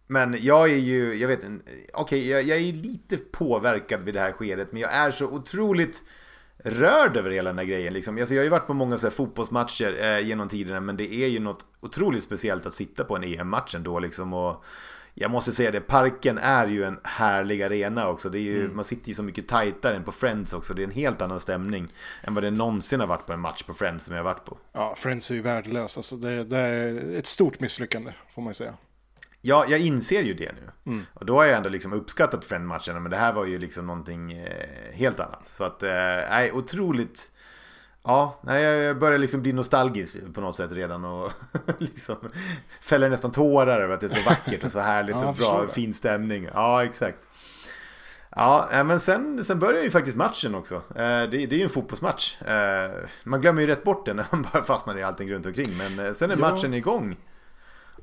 [0.07, 4.19] Men jag är ju, jag vet okej, okay, jag, jag, är lite påverkad vid det
[4.19, 6.03] här skedet, men jag är så otroligt
[6.57, 7.93] rörd över hela den här grejen.
[7.93, 8.17] Liksom.
[8.17, 11.27] Alltså, jag har ju varit på många så fotbollsmatcher eh, genom tiderna, men det är
[11.27, 13.99] ju något otroligt speciellt att sitta på en EM-match ändå.
[13.99, 14.65] Liksom, och
[15.13, 18.29] jag måste säga det, parken är ju en härlig arena också.
[18.29, 18.75] Det är ju, mm.
[18.75, 20.73] Man sitter ju så mycket tajtare än på Friends också.
[20.73, 21.87] Det är en helt annan stämning
[22.23, 24.45] än vad det någonsin har varit på en match på Friends som jag har varit
[24.45, 24.57] på.
[24.73, 25.97] Ja, Friends är ju värdelös.
[25.97, 28.73] Alltså, det, det är ett stort misslyckande, får man ju säga.
[29.47, 30.91] Ja, jag inser ju det nu.
[30.91, 31.05] Mm.
[31.13, 34.31] Och då har jag ändå liksom uppskattat Friend-matcherna, men det här var ju liksom någonting
[34.31, 35.45] eh, helt annat.
[35.45, 35.89] Så att, eh,
[36.29, 37.31] nej, otroligt...
[38.03, 41.31] Ja, nej, jag börjar liksom bli nostalgisk på något sätt redan och
[41.77, 42.15] liksom
[42.81, 45.67] fäller nästan tårar över att det är så vackert och så härligt ja, och bra,
[45.67, 46.49] fin stämning.
[46.53, 47.27] Ja, exakt.
[48.29, 50.75] Ja, men sen, sen börjar ju faktiskt matchen också.
[50.75, 52.41] Eh, det, det är ju en fotbollsmatch.
[52.41, 52.91] Eh,
[53.23, 55.77] man glömmer ju rätt bort det när man bara fastnar i allting runt omkring.
[55.77, 56.77] Men eh, sen är matchen ja.
[56.77, 57.15] igång.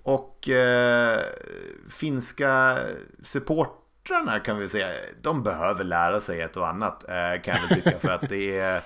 [0.04, 1.20] Och eh,
[1.90, 2.78] finska
[3.22, 4.88] supportrarna kan vi säga,
[5.22, 7.04] de behöver lära sig ett och annat
[7.42, 7.98] kan jag tycka.
[7.98, 8.82] För att det är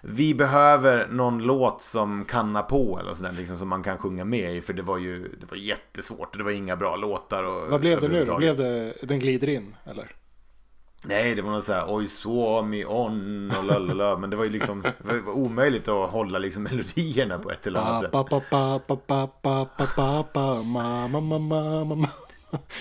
[0.00, 4.56] vi behöver någon låt som kanna på eller sådär, liksom, som man kan sjunga med
[4.56, 4.60] i.
[4.60, 6.38] För det var ju det var jättesvårt.
[6.38, 7.42] Det var inga bra låtar.
[7.42, 8.24] Och, Vad blev det nu?
[8.36, 10.10] Blev det Den glider in, eller?
[11.04, 14.18] Nej, det var något såhär Oj, swami on och lalala.
[14.18, 17.80] Men det var ju liksom det var omöjligt att hålla liksom melodierna på ett eller
[17.80, 18.12] annat sätt.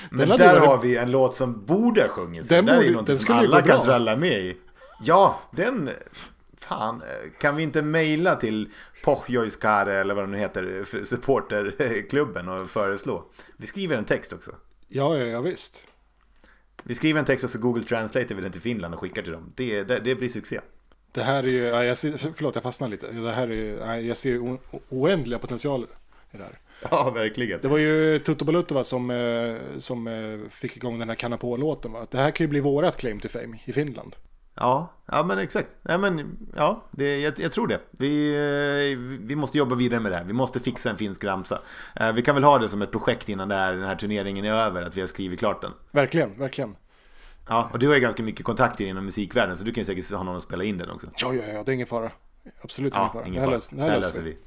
[0.09, 2.49] Men där har vi en låt som borde ha sjungits.
[2.49, 4.57] Den, där är något som alla kan tralla med i.
[5.03, 5.89] Ja, den
[6.57, 7.03] fan,
[7.39, 8.69] kan vi inte mejla till
[9.03, 13.23] Pohjoiskare eller vad de nu heter, supporterklubben och föreslå?
[13.57, 14.51] Vi skriver en text också.
[14.87, 15.87] Ja, ja, ja visst.
[16.87, 19.31] Vi skriver en text och så Google Translate vi den till Finland och skickar till
[19.31, 19.51] dem.
[19.55, 20.59] Det, det, det blir succé.
[21.11, 23.11] Det här är ju, jag ser, förlåt jag fastnar lite.
[23.11, 25.87] Det här är, jag ser o, oändliga potentialer
[26.31, 26.59] i det här.
[26.91, 27.61] Ja, verkligen.
[27.61, 31.93] Det var ju Toto Balutova som, eh, som eh, fick igång den här Kanapå-låten.
[32.11, 34.15] Det här kan ju bli vårat claim to fame i Finland.
[34.57, 35.69] Ja, ja men exakt.
[35.81, 37.79] Ja, men, ja, det, jag, jag, tror det.
[37.91, 40.23] Vi, vi måste jobba vidare med det här.
[40.23, 41.61] Vi måste fixa en finsk ramsa.
[41.95, 44.53] Eh, vi kan väl ha det som ett projekt innan här, den här turneringen är
[44.53, 45.71] över, att vi har skrivit klart den.
[45.91, 46.75] Verkligen, verkligen.
[47.49, 50.11] Ja, och du har ju ganska mycket kontakter inom musikvärlden, så du kan ju säkert
[50.11, 51.07] ha någon att spela in den också.
[51.21, 52.11] Ja, ja, ja, det är ingen fara.
[52.61, 53.23] Absolut ingen ja.
[53.25, 53.59] Ingen fara.
[53.71, 54.37] Det här löser vi.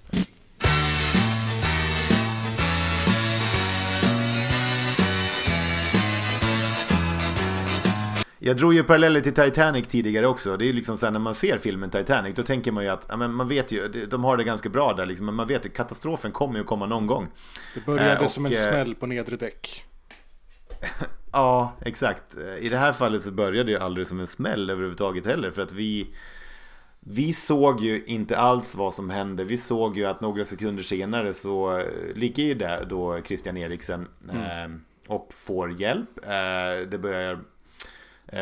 [8.42, 10.56] Jag drog ju paralleller till Titanic tidigare också.
[10.56, 12.90] Det är ju liksom så här, när man ser filmen Titanic, då tänker man ju
[12.90, 15.46] att, ja, men man vet ju, de har det ganska bra där liksom, men man
[15.46, 17.28] vet ju katastrofen kommer ju komma någon gång.
[17.74, 19.84] Det började eh, och, som en eh, smäll på nedre däck.
[21.32, 22.36] ja, exakt.
[22.60, 25.62] I det här fallet så började det ju aldrig som en smäll överhuvudtaget heller, för
[25.62, 26.14] att vi
[27.00, 29.44] vi såg ju inte alls vad som hände.
[29.44, 34.08] Vi såg ju att några sekunder senare så eh, ligger ju där då Christian Eriksen
[34.30, 34.72] mm.
[34.72, 36.18] eh, och får hjälp.
[36.24, 37.40] Eh, det börjar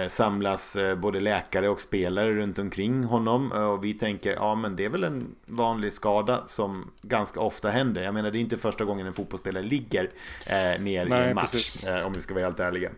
[0.08, 4.76] samlas eh, både läkare och spelare runt omkring honom eh, och vi tänker ja men
[4.76, 8.02] det är väl en vanlig skada som ganska ofta händer.
[8.02, 10.10] Jag menar det är inte första gången en fotbollsspelare ligger
[10.46, 12.90] eh, ner Nej, i en match eh, om vi ska vara helt ärliga.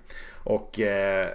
[0.45, 1.29] Och eh,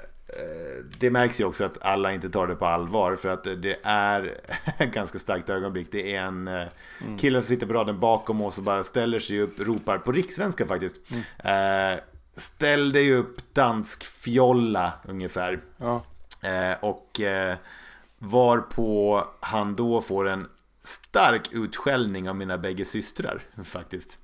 [0.99, 4.33] det märks ju också att alla inte tar det på allvar för att det är
[4.77, 5.87] ett ganska starkt ögonblick.
[5.91, 7.17] Det är en mm.
[7.19, 10.65] kille som sitter på raden bakom oss och bara ställer sig upp, ropar på rikssvenska
[10.65, 11.01] faktiskt.
[11.43, 11.99] Mm
[12.35, 15.59] ställde ju upp dansk fjolla ungefär.
[15.77, 16.03] Ja.
[16.43, 17.55] Eh, och eh,
[18.17, 20.47] var på han då får en
[20.83, 24.19] stark utskällning av mina bägge systrar faktiskt.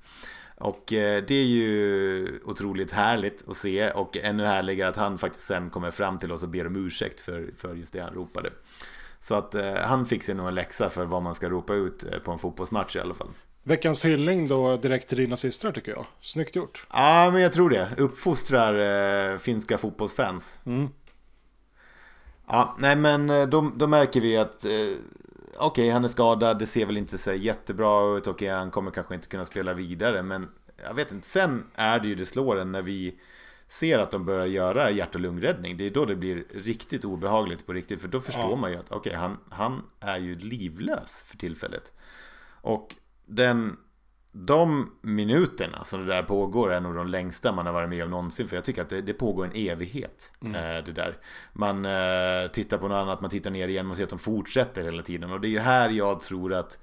[0.56, 5.44] Och eh, det är ju otroligt härligt att se och ännu härligare att han faktiskt
[5.44, 8.50] sen kommer fram till oss och ber om ursäkt för, för just det han ropade.
[9.22, 12.04] Så att eh, han fick sig nog en läxa för vad man ska ropa ut
[12.04, 13.28] eh, på en fotbollsmatch i alla fall.
[13.62, 16.06] Veckans hyllning då direkt till dina systrar tycker jag.
[16.20, 16.86] Snyggt gjort.
[16.92, 17.88] Ja, men jag tror det.
[17.98, 20.58] Uppfostrar eh, finska fotbollsfans.
[20.66, 20.88] Mm.
[22.48, 24.98] Ja, nej men eh, då, då märker vi att eh, okej,
[25.58, 28.90] okay, han är skadad, det ser väl inte så jättebra ut, okej, okay, han kommer
[28.90, 30.48] kanske inte kunna spela vidare, men
[30.86, 33.14] jag vet inte, sen är det ju det slår en när vi
[33.72, 35.76] ser att de börjar göra hjärt och lungräddning.
[35.76, 38.56] Det är då det blir riktigt obehagligt på riktigt, för då förstår ja.
[38.56, 41.92] man ju att okay, han, han är ju livlös för tillfället.
[42.60, 42.94] Och
[43.26, 43.76] den,
[44.32, 48.10] de minuterna som det där pågår är nog de längsta man har varit med om
[48.10, 48.48] någonsin.
[48.48, 50.32] För jag tycker att det, det pågår en evighet.
[50.42, 50.54] Mm.
[50.54, 51.16] Eh, det där.
[51.52, 54.84] Man eh, tittar på något annat, man tittar ner igen och ser att de fortsätter
[54.84, 55.32] hela tiden.
[55.32, 56.78] Och det är ju här jag tror att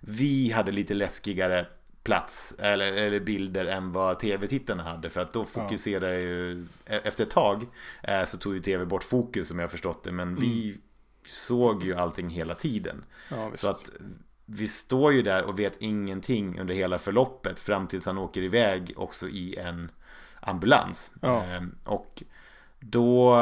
[0.00, 1.66] vi hade lite läskigare
[2.04, 5.10] plats eller, eller bilder än vad tv-tittarna hade.
[5.10, 6.20] För att då fokuserade ja.
[6.20, 7.66] ju, e-, efter ett tag
[8.02, 10.12] eh, så tog ju tv bort fokus som jag förstått det.
[10.12, 10.40] Men mm.
[10.40, 10.80] vi
[11.26, 13.04] såg ju allting hela tiden.
[13.30, 13.90] Ja, så att
[14.46, 18.92] vi står ju där och vet ingenting under hela förloppet fram tills han åker iväg
[18.96, 19.90] också i en
[20.40, 21.10] ambulans.
[21.22, 21.44] Ja.
[21.44, 22.22] Ehm, och
[22.80, 23.36] då,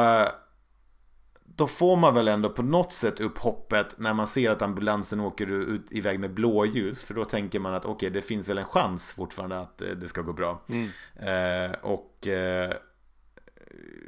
[1.55, 5.19] då får man väl ändå på något sätt upp hoppet när man ser att ambulansen
[5.19, 7.03] åker ut, iväg med blåljus.
[7.03, 9.89] För då tänker man att okej, okay, det finns väl en chans fortfarande att eh,
[9.89, 10.61] det ska gå bra.
[10.69, 10.89] Mm.
[11.19, 12.73] Ehm, och eh,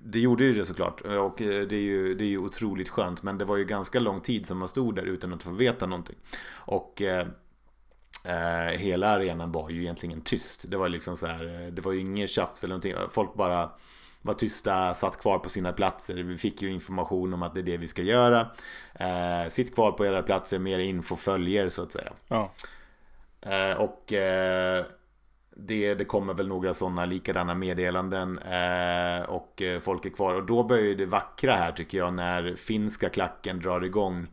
[0.03, 1.01] det gjorde ju det såklart.
[1.01, 3.23] Och eh, det är, ju, det är ju otroligt skönt.
[3.23, 5.85] Men det var ju ganska lång tid som man stod där utan att få veta
[5.85, 6.17] någonting.
[6.55, 7.27] Och eh,
[8.27, 10.71] eh, hela arenan var ju egentligen tyst.
[10.71, 12.95] Det var liksom så här, eh, det var ju inget tjafs eller någonting.
[13.11, 13.71] Folk bara
[14.25, 16.13] var tysta, satt kvar på sina platser.
[16.15, 18.47] Vi fick ju information om att det är det vi ska göra.
[18.93, 22.11] Eh, sitt kvar på era platser, mer info följer så att säga.
[22.27, 22.51] Ja.
[23.41, 24.85] Eh, och eh,
[25.55, 30.33] det, det kommer väl några sådana likadana meddelanden eh, och eh, folk är kvar.
[30.33, 34.27] Och då börjar det vackra här tycker jag när finska klacken drar igång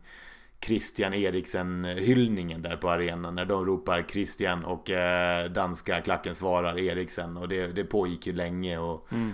[0.65, 3.35] Christian Eriksen-hyllningen där på arenan.
[3.35, 7.37] När de ropar Christian och eh, danska klacken svarar Eriksen.
[7.37, 8.77] Och det, det pågick ju länge.
[8.77, 9.33] Och, mm.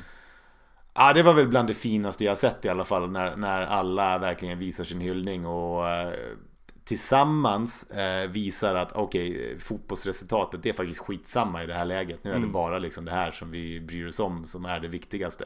[0.99, 3.11] Ja, det var väl bland det finaste jag sett i alla fall.
[3.11, 5.45] När, när alla verkligen visar sin hyllning.
[5.45, 6.13] Och eh,
[6.83, 12.23] tillsammans eh, visar att okej, okay, fotbollsresultatet det är faktiskt skitsamma i det här läget.
[12.23, 12.51] Nu är det mm.
[12.51, 15.45] bara liksom det här som vi bryr oss om som är det viktigaste.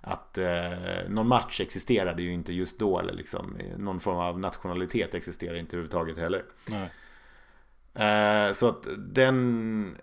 [0.00, 0.72] Att eh,
[1.08, 5.76] någon match existerade ju inte just då eller liksom någon form av nationalitet existerar inte
[5.76, 6.44] överhuvudtaget heller.
[7.94, 9.96] Eh, så att den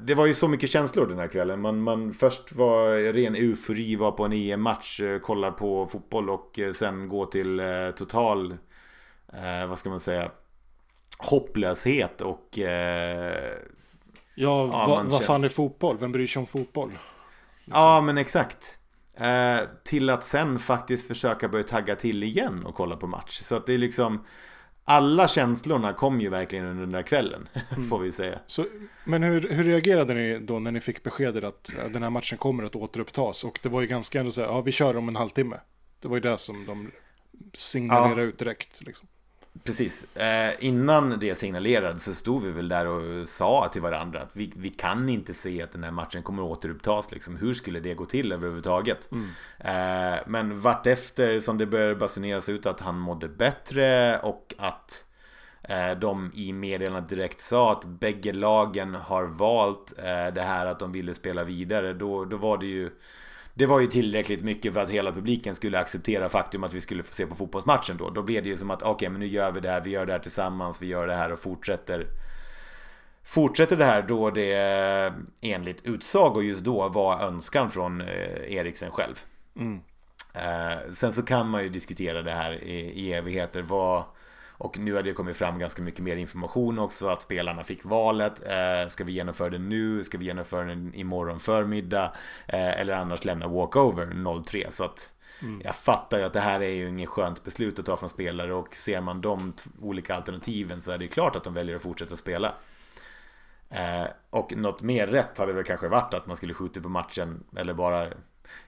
[0.00, 1.60] det var ju så mycket känslor den här kvällen.
[1.60, 6.58] Man, man först var ren eufori, var på en EM-match, eh, kollar på fotboll och
[6.58, 8.56] eh, sen gå till eh, total
[9.32, 10.30] eh, vad ska man säga,
[11.18, 12.58] hopplöshet och...
[12.58, 13.58] Eh,
[14.34, 15.98] ja, ja vad, fan är fotboll?
[15.98, 16.88] Vem bryr sig om fotboll?
[16.90, 17.04] Liksom.
[17.64, 18.78] Ja, men exakt.
[19.16, 23.40] Eh, till att sen faktiskt försöka börja tagga till igen och kolla på match.
[23.42, 24.24] Så att det är liksom...
[24.84, 27.88] Alla känslorna kom ju verkligen under den där kvällen, mm.
[27.88, 28.38] får vi säga.
[28.46, 28.64] Så,
[29.04, 32.64] men hur, hur reagerade ni då när ni fick beskedet att den här matchen kommer
[32.64, 33.44] att återupptas?
[33.44, 35.56] Och det var ju ganska ändå så här, ja vi kör om en halvtimme.
[36.00, 36.90] Det var ju det som de
[37.52, 38.26] signalerade ja.
[38.26, 38.80] ut direkt.
[38.82, 39.08] Liksom.
[39.70, 40.16] Precis.
[40.16, 44.52] Eh, innan det signalerades så stod vi väl där och sa till varandra att vi,
[44.56, 47.12] vi kan inte se att den här matchen kommer återupptas.
[47.12, 47.36] Liksom.
[47.36, 49.08] Hur skulle det gå till överhuvudtaget?
[49.12, 49.28] Mm.
[49.58, 55.04] Eh, men vartefter som det började basuneras ut att han mådde bättre och att
[55.62, 60.78] eh, de i meddelandet direkt sa att bägge lagen har valt eh, det här att
[60.78, 61.92] de ville spela vidare.
[61.92, 62.90] Då, då var det ju
[63.60, 67.02] det var ju tillräckligt mycket för att hela publiken skulle acceptera faktum att vi skulle
[67.02, 68.10] få se på fotbollsmatchen då.
[68.10, 69.90] Då blev det ju som att okej, okay, men nu gör vi det här, vi
[69.90, 72.06] gör det här tillsammans, vi gör det här och fortsätter.
[73.22, 79.14] Fortsätter det här då det enligt utsago just då var önskan från eh, Eriksen själv.
[79.56, 79.80] Mm.
[80.34, 83.62] Eh, sen så kan man ju diskutera det här i, i evigheter.
[83.62, 84.04] Vad,
[84.60, 88.42] och nu har det kommit fram ganska mycket mer information också att spelarna fick valet.
[88.46, 90.04] Eh, ska vi genomföra det nu?
[90.04, 92.12] Ska vi genomföra det imorgon förmiddag?
[92.46, 94.66] Eh, eller annars lämna walkover 03.
[94.70, 95.62] Så att mm.
[95.64, 98.54] jag fattar ju att det här är ju inget skönt beslut att ta från spelare
[98.54, 102.16] och ser man de olika alternativen så är det klart att de väljer att fortsätta
[102.16, 102.54] spela.
[103.70, 107.44] Eh, och något mer rätt hade väl kanske varit att man skulle skjuta på matchen
[107.56, 108.08] eller bara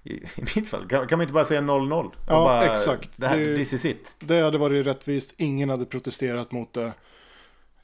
[0.02, 2.10] i, i mitt fall, kan, kan man inte bara säga 0-0?
[2.28, 3.10] Ja, bara, exakt.
[3.16, 4.14] Det här, det, this is it.
[4.18, 6.92] Det hade varit rättvist, ingen hade protesterat mot det.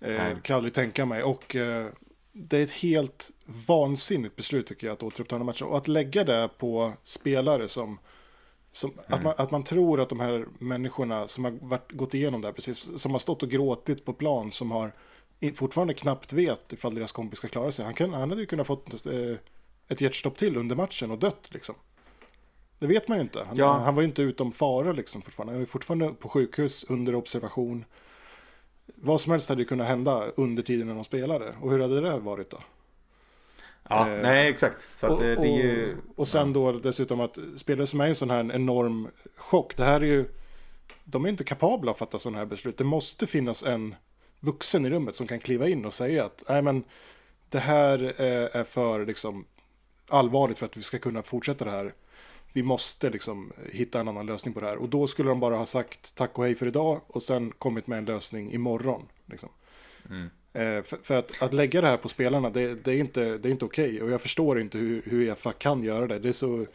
[0.00, 1.22] Eh, kan aldrig tänka mig.
[1.22, 1.86] Och eh,
[2.32, 3.30] det är ett helt
[3.68, 5.66] vansinnigt beslut tycker jag att återuppta matchen.
[5.66, 7.98] Och att lägga det på spelare som...
[8.70, 9.04] som mm.
[9.08, 12.48] att, man, att man tror att de här människorna som har varit, gått igenom det
[12.48, 14.92] här precis, som har stått och gråtit på plan, som har
[15.54, 17.84] fortfarande knappt vet ifall deras kompis ska klara sig.
[17.84, 19.12] Han, kan, han hade ju kunnat fått eh,
[19.88, 21.74] ett hjärtstopp till under matchen och dött liksom.
[22.78, 23.44] Det vet man ju inte.
[23.44, 23.72] Han, ja.
[23.72, 25.52] han var ju inte utom fara liksom fortfarande.
[25.52, 27.84] Han var fortfarande på sjukhus under observation.
[28.94, 31.54] Vad som helst hade kunnat hända under tiden när de spelade.
[31.60, 32.58] Och hur hade det varit då?
[33.88, 34.88] Ja, eh, nej exakt.
[34.94, 35.96] Så och, det, det är ju...
[36.16, 39.76] och sen då dessutom att spelare som är en sån här enorm chock.
[39.76, 40.24] Det här är ju...
[41.04, 42.78] De är inte kapabla att fatta sådana här beslut.
[42.78, 43.94] Det måste finnas en
[44.40, 46.84] vuxen i rummet som kan kliva in och säga att nej men
[47.48, 49.44] det här är för liksom
[50.08, 51.94] allvarligt för att vi ska kunna fortsätta det här
[52.52, 54.76] vi måste liksom hitta en annan lösning på det här.
[54.76, 57.86] Och då skulle de bara ha sagt tack och hej för idag och sen kommit
[57.86, 59.02] med en lösning imorgon.
[59.26, 59.48] Liksom.
[60.10, 60.28] Mm.
[60.52, 63.64] Eh, för, för att, att, lägga det här på spelarna, det, det är inte, inte
[63.64, 63.94] okej.
[63.94, 64.00] Okay.
[64.00, 66.18] Och jag förstår inte hur, hur Uefa kan göra det.
[66.18, 66.66] Det är, så,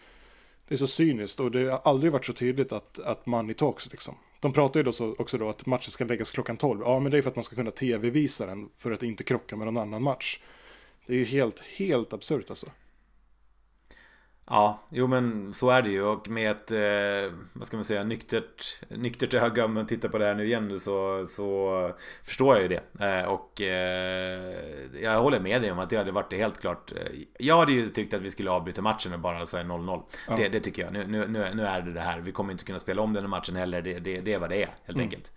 [0.68, 3.92] det är så cyniskt och det har aldrig varit så tydligt att, att money talks.
[3.92, 4.16] Liksom.
[4.40, 6.82] De pratar ju då så, också då att matchen ska läggas klockan 12.
[6.86, 9.56] Ja, men det är för att man ska kunna tv-visa den för att inte krocka
[9.56, 10.40] med någon annan match.
[11.06, 12.68] Det är ju helt, helt absurt alltså.
[14.46, 18.04] Ja, jo men så är det ju och med ett, eh, vad ska man säga,
[18.04, 21.92] nyktert, nyktert öga om man tittar på det här nu igen så, så
[22.24, 23.06] förstår jag ju det.
[23.06, 24.56] Eh, och eh,
[25.02, 26.92] jag håller med dig om att det hade varit helt klart.
[26.92, 26.98] Eh,
[27.40, 30.04] jag hade ju tyckt att vi skulle avbryta matchen och bara säga 0-0.
[30.28, 30.36] Ja.
[30.36, 30.94] Det, det, tycker jag.
[30.94, 32.20] Nu, nu, nu, är det det här.
[32.20, 33.82] Vi kommer inte kunna spela om den här matchen heller.
[33.82, 35.02] Det, det, det är vad det är, helt mm.
[35.02, 35.34] enkelt.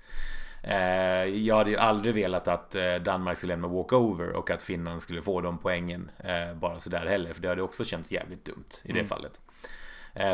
[0.67, 5.03] Eh, jag hade ju aldrig velat att eh, Danmark skulle lämna walkover och att Finland
[5.03, 7.33] skulle få de poängen eh, bara sådär heller.
[7.33, 9.09] För det hade också känts jävligt dumt i det mm.
[9.09, 9.41] fallet.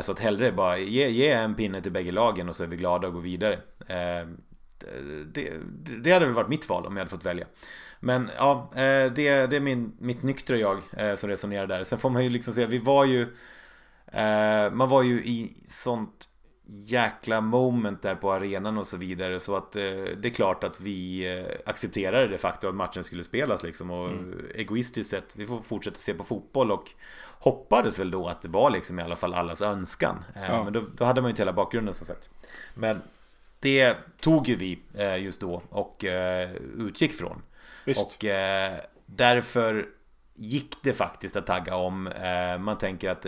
[0.03, 2.77] Så att hellre bara ge, ge en pinne till bägge lagen och så är vi
[2.77, 3.59] glada och går vidare.
[5.33, 5.53] Det,
[6.03, 7.47] det hade väl varit mitt val om jag hade fått välja.
[8.01, 9.11] Men ja, det,
[9.47, 10.79] det är min, mitt nyktra jag
[11.17, 11.85] som resonerar där.
[11.85, 13.37] Sen får man ju liksom säga, vi var ju
[14.73, 16.29] man var ju i sånt
[16.65, 19.41] jäkla moment där på arenan och så vidare.
[19.41, 19.83] Så att eh,
[20.17, 23.91] det är klart att vi eh, accepterade det faktum att matchen skulle spelas liksom.
[23.91, 24.47] Och mm.
[24.55, 26.91] egoistiskt sett, vi får fortsätta se på fotboll och
[27.39, 30.25] hoppades väl då att det var liksom i alla fall allas önskan.
[30.37, 30.65] Eh, ja.
[30.65, 32.29] Men då, då, hade man ju inte hela bakgrunden som sagt.
[32.75, 33.03] Men
[33.61, 37.43] det tog ju vi eh, just då och eh, utgick från.
[37.85, 38.17] Visst.
[38.17, 38.73] Och eh,
[39.07, 39.87] därför
[40.35, 42.09] gick det faktiskt att tagga om.
[42.59, 43.27] man tänker att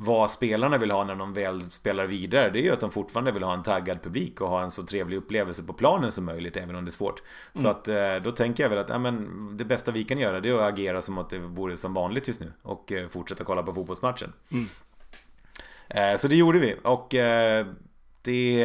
[0.00, 3.32] vad spelarna vill ha när de väl spelar vidare det är ju att de fortfarande
[3.32, 6.56] vill ha en taggad publik och ha en så trevlig upplevelse på planen som möjligt
[6.56, 7.22] även om det är svårt.
[7.54, 7.62] Mm.
[7.64, 10.40] Så att eh, då tänker jag väl att ja, men, det bästa vi kan göra
[10.40, 13.44] det är att agera som att det vore som vanligt just nu och eh, fortsätta
[13.44, 14.32] kolla på fotbollsmatchen.
[14.52, 14.66] Mm.
[15.88, 17.14] Eh, så det gjorde vi och
[18.22, 18.64] det,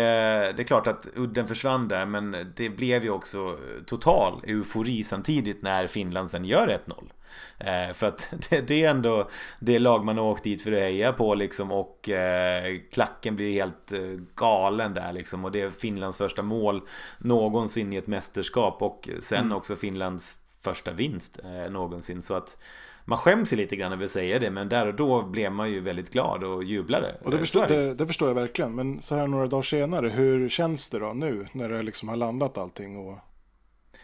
[0.55, 5.61] det, är klart att udden försvann där men det blev ju också total eufori samtidigt
[5.61, 7.11] när Finland sen gör 1-0.
[7.57, 9.29] Eh, för att det, det, är ändå
[9.59, 13.53] det lag man har åkt dit för att heja på liksom och eh, klacken blir
[13.53, 13.99] helt eh,
[14.35, 16.81] galen där liksom och det är Finlands första mål
[17.17, 19.57] någonsin i ett mästerskap och sen mm.
[19.57, 21.39] också Finlands första vinst
[21.69, 22.57] någonsin så att
[23.05, 25.71] man skäms ju lite grann över att säga det, men där och då blev man
[25.71, 27.15] ju väldigt glad och jublade.
[27.23, 30.49] Och det förstår, det, det förstår jag verkligen, men så här några dagar senare, hur
[30.49, 32.97] känns det då nu när det liksom har landat allting?
[32.97, 33.17] Och...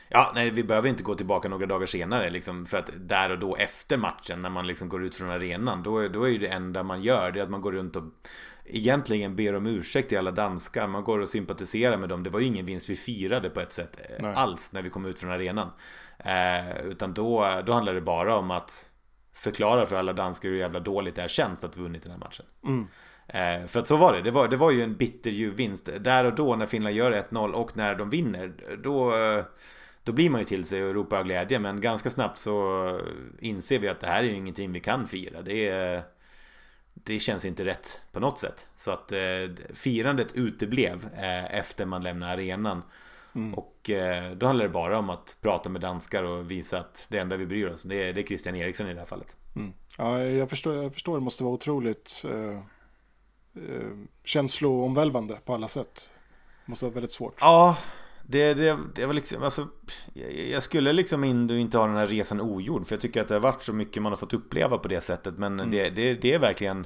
[0.10, 3.40] Ja, nej, vi behöver inte gå tillbaka några dagar senare liksom, för att där och
[3.40, 6.48] då efter matchen när man liksom går ut från arenan då, då är ju det
[6.48, 8.04] enda man gör det är att man går runt och
[8.66, 10.88] egentligen ber om ursäkt till alla danskar.
[10.88, 12.24] Man går och sympatiserar med dem.
[12.24, 14.34] Det var ju ingen vinst vi firade på ett sätt eh, nej.
[14.36, 15.70] alls när vi kom ut från arenan.
[16.20, 18.90] Eh, utan då, då handlar det bara om att
[19.34, 22.20] förklara för alla danskar hur jävla dåligt det här känns att vi vunnit den här
[22.20, 22.46] matchen.
[22.66, 22.88] Mm.
[23.28, 24.22] Eh, för att så var det.
[24.22, 25.90] Det var, det var ju en bitterljuv vinst.
[26.00, 28.54] Där och då när Finland gör 1-0 och när de vinner.
[28.84, 29.14] Då,
[30.04, 31.60] då blir man ju till sig och ropar av glädje.
[31.60, 33.00] Men ganska snabbt så
[33.40, 35.42] inser vi att det här är ju ingenting vi kan fira.
[35.42, 36.02] Det, är,
[36.94, 38.70] det känns inte rätt på något sätt.
[38.76, 39.20] Så att eh,
[39.74, 42.82] firandet uteblev eh, efter man lämnar arenan.
[43.36, 43.54] Mm.
[43.54, 47.18] Och eh, då handlar det bara om att prata med danskar och visa att det
[47.18, 49.38] enda vi bryr oss det är, det är Christian Eriksson i det här fallet.
[49.56, 49.74] Mm.
[49.98, 52.58] Ja, jag förstår, jag förstår, det måste vara otroligt eh,
[53.64, 53.92] eh,
[54.24, 56.12] känsloomvälvande på alla sätt.
[56.66, 57.38] Det måste vara väldigt svårt.
[57.40, 57.78] Ja,
[58.24, 59.68] det, det, det var liksom, alltså,
[60.52, 62.88] jag skulle liksom inte ha den här resan ogjord.
[62.88, 65.02] För jag tycker att det har varit så mycket man har fått uppleva på det
[65.02, 65.38] sättet.
[65.38, 65.72] Men mm.
[65.72, 66.86] det, det, det är verkligen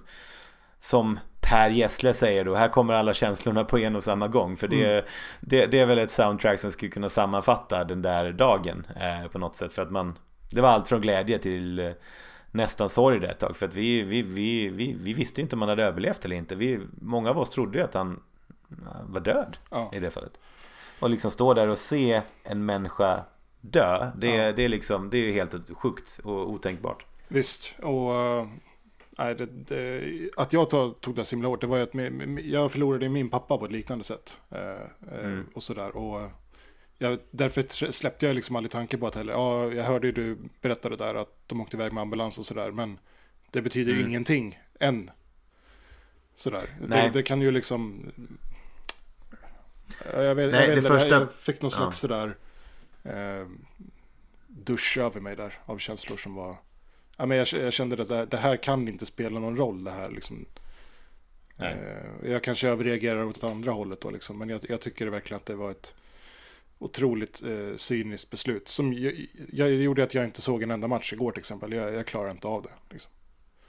[0.79, 1.19] som
[1.54, 4.58] Per Gessle säger då, här kommer alla känslorna på en och samma gång.
[4.58, 5.06] För det, mm.
[5.39, 9.38] det, det, är väl ett soundtrack som skulle kunna sammanfatta den där dagen eh, på
[9.39, 9.74] något sätt.
[9.74, 10.18] För att man,
[10.51, 11.91] det var allt från glädje till eh,
[12.51, 13.56] nästan sorg det ett tag.
[13.56, 16.56] För att vi, vi, vi, vi, vi visste inte om han hade överlevt eller inte.
[16.56, 18.24] Vi, många av oss trodde ju att han
[19.04, 19.91] var död ja.
[19.93, 20.39] i det fallet.
[20.99, 23.24] Och liksom stå där och se en människa
[23.62, 24.51] dö, det, ja.
[24.51, 27.06] det, är, liksom, det är ju helt sjukt och otänkbart.
[27.28, 28.47] Visst, och uh,
[29.18, 32.45] nej, det, det, att jag tog, tog det så himla hårt, det var ju att
[32.45, 34.39] jag förlorade min pappa på ett liknande sätt.
[34.51, 35.45] Uh, mm.
[35.53, 35.97] Och sådär.
[35.97, 36.22] Och,
[36.97, 40.38] jag, därför släppte jag liksom aldrig tanken på att heller, ja, jag hörde ju du
[40.61, 42.99] berättade där att de åkte iväg med ambulans och sådär, men
[43.51, 44.07] det betyder mm.
[44.07, 45.11] ingenting än.
[46.36, 46.64] Sådär.
[46.88, 48.11] Det, det, kan ju liksom
[50.14, 51.07] jag, vet, Nej, jag, vet, det första...
[51.07, 52.07] jag fick någon slags ja.
[52.07, 52.38] sådär
[53.03, 53.47] eh,
[54.47, 56.55] dusch över mig där av känslor som var...
[57.18, 60.09] Ja, men jag, jag kände att det här kan inte spela någon roll det här
[60.09, 60.45] liksom.
[61.59, 65.45] Eh, jag kanske överreagerar åt andra hållet då liksom, men jag, jag tycker verkligen att
[65.45, 65.95] det var ett
[66.80, 68.68] otroligt eh, cyniskt beslut.
[68.68, 69.14] Som jag,
[69.51, 71.74] jag, gjorde att jag inte såg en enda match igår till exempel.
[71.74, 72.70] Jag, jag klarar inte av det.
[72.89, 73.11] Liksom.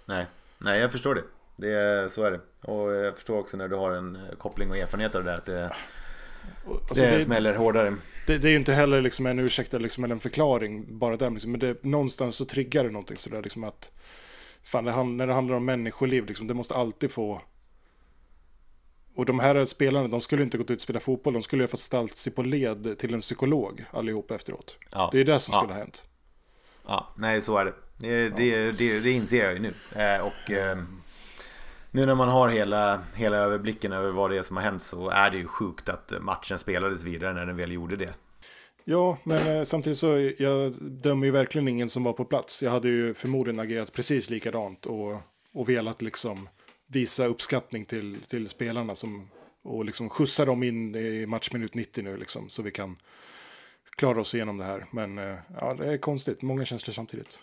[0.04, 0.26] Nej.
[0.58, 1.24] Nej, jag förstår det.
[1.56, 2.12] det.
[2.12, 2.40] Så är det.
[2.70, 5.38] Och jag förstår också när du har en koppling och erfarenhet av det där.
[5.38, 5.72] Att det,
[6.88, 7.96] Alltså det, det smäller hårdare.
[8.26, 11.32] Det, det, är inte heller liksom en ursäkt liksom, eller en förklaring, bara den.
[11.32, 13.90] Liksom, men det, någonstans så triggar det någonting sådär liksom att
[14.62, 17.42] fan, det, när det handlar om människoliv, liksom, det måste alltid få...
[19.16, 21.68] Och de här spelarna, de skulle inte gått ut och spela fotboll, de skulle ha
[21.68, 24.78] fått ställt sig på led till en psykolog allihop efteråt.
[24.90, 25.08] Ja.
[25.12, 25.60] Det är det som ja.
[25.60, 26.04] skulle ha hänt.
[26.86, 27.74] Ja, nej så är det.
[27.98, 29.74] Det, det, det, det inser jag ju nu.
[30.02, 30.50] Eh, och...
[31.94, 34.82] Eh, nu när man har hela, hela överblicken över vad det är som har hänt
[34.82, 38.14] så är det ju sjukt att matchen spelades vidare när den väl gjorde det.
[38.84, 42.62] Ja, men eh, samtidigt så jag dömer ju verkligen ingen som var på plats.
[42.62, 45.16] Jag hade ju förmodligen agerat precis likadant och,
[45.54, 46.48] och velat liksom
[46.86, 49.30] visa uppskattning till, till spelarna som,
[49.64, 52.96] och liksom skjutsa dem in i matchminut 90 nu liksom, så vi kan
[53.96, 54.86] klara oss igenom det här.
[54.90, 57.38] Men eh, ja, det är konstigt, många känslor samtidigt.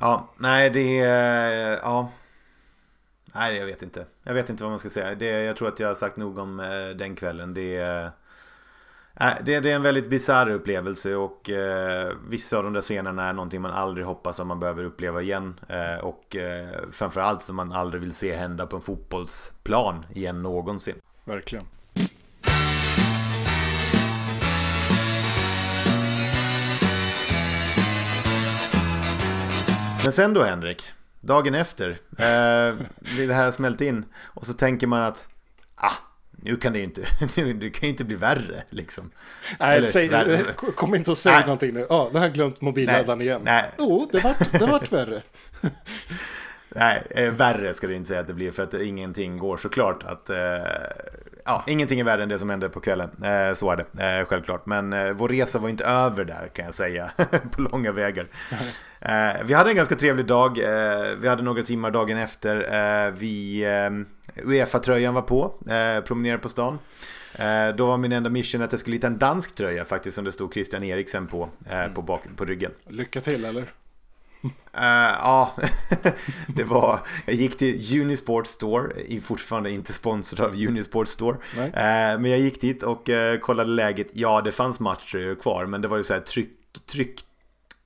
[0.00, 2.10] Ja, nej det är, ja,
[3.34, 4.06] Nej, jag vet inte.
[4.22, 5.14] Jag vet inte vad man ska säga.
[5.14, 7.54] Det, jag tror att jag har sagt nog om eh, den kvällen.
[7.54, 7.78] Det,
[9.44, 13.32] det, det är en väldigt bizarr upplevelse och eh, vissa av de där scenerna är
[13.32, 15.60] någonting man aldrig hoppas att man behöver uppleva igen.
[15.68, 20.96] Eh, och eh, framförallt som man aldrig vill se hända på en fotbollsplan igen någonsin.
[21.24, 21.64] Verkligen.
[30.02, 30.90] Men sen då Henrik,
[31.26, 32.74] dagen efter, eh,
[33.16, 35.28] det här har smält in och så tänker man att
[35.74, 35.92] ah,
[36.42, 37.02] nu kan det ju inte,
[37.54, 39.10] det kan inte bli värre liksom.
[39.58, 40.38] Nej, säg, värre.
[40.74, 41.42] kom inte och säg nej.
[41.42, 41.86] någonting nu.
[41.88, 43.40] Ja, nu har jag glömt mobilladdaren igen.
[43.44, 43.70] Nej.
[43.78, 45.22] Jo, det vart, det vart värre.
[46.68, 50.02] nej, eh, värre ska det inte säga att det blir för att ingenting går såklart
[50.02, 50.36] att eh,
[51.44, 53.10] ja, ingenting är värre än det som hände på kvällen.
[53.24, 54.66] Eh, så är det, eh, självklart.
[54.66, 57.10] Men eh, vår resa var inte över där kan jag säga,
[57.50, 58.26] på långa vägar.
[59.06, 60.58] Eh, vi hade en ganska trevlig dag.
[60.58, 62.56] Eh, vi hade några timmar dagen efter.
[62.56, 63.66] Eh, vi,
[64.44, 65.54] Uefa-tröjan var på,
[66.06, 66.78] promenerade på stan.
[67.76, 70.32] Då var min enda mission att jag skulle hitta en dansk tröja faktiskt som det
[70.32, 71.48] stod Christian Eriksen på,
[71.94, 72.70] på, bak, på ryggen.
[72.88, 73.64] Lycka till eller?
[74.44, 75.52] Uh, ja,
[76.46, 77.00] det var...
[77.26, 81.36] Jag gick till Unisport Store, fortfarande inte sponsrad av Unisport Store.
[81.56, 84.06] Uh, men jag gick dit och uh, kollade läget.
[84.12, 86.50] Ja, det fanns matcher kvar, men det var ju så här tryck,
[86.86, 87.20] tryck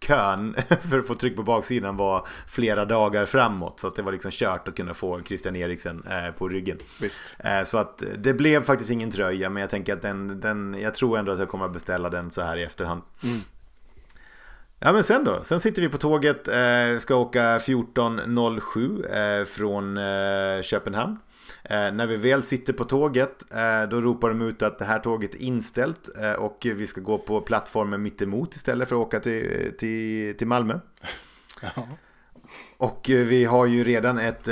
[0.07, 0.57] kön
[0.91, 3.81] för att få tryck på baksidan var flera dagar framåt.
[3.81, 6.05] Så att det var liksom kört att kunna få Christian Eriksen
[6.39, 6.79] på ryggen.
[7.01, 7.37] Visst.
[7.65, 11.19] Så att det blev faktiskt ingen tröja, men jag tänker att den, den jag tror
[11.19, 13.03] ändå att jag kommer att beställa den så här i efterhand.
[13.23, 13.41] Mm.
[14.81, 19.97] Ja men sen då, sen sitter vi på tåget, eh, ska åka 14.07 eh, från
[19.97, 21.19] eh, Köpenhamn.
[21.65, 24.99] Eh, när vi väl sitter på tåget eh, då ropar de ut att det här
[24.99, 29.21] tåget är inställt eh, och vi ska gå på plattformen mittemot istället för att åka
[29.21, 30.79] till, till, till Malmö.
[31.63, 31.89] Ja.
[32.77, 34.49] Och vi har ju redan ett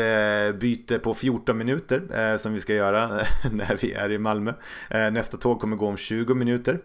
[0.61, 3.09] byte på 14 minuter som vi ska göra
[3.53, 4.53] när vi är i Malmö.
[4.91, 6.81] nästa tåg kommer gå om 20 minuter.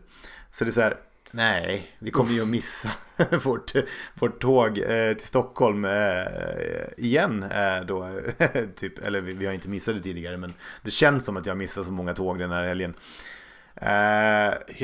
[0.52, 0.98] Så det är så här,
[1.34, 2.89] Nej, vi kommer ju att missa
[3.43, 3.71] vårt,
[4.13, 6.25] vårt tåg eh, till Stockholm eh,
[6.97, 7.43] igen.
[7.43, 8.09] Eh, då,
[8.75, 11.53] typ, eller vi, vi, har inte missat det tidigare, men det känns som att jag
[11.53, 12.93] har missat så många tåg den här helgen.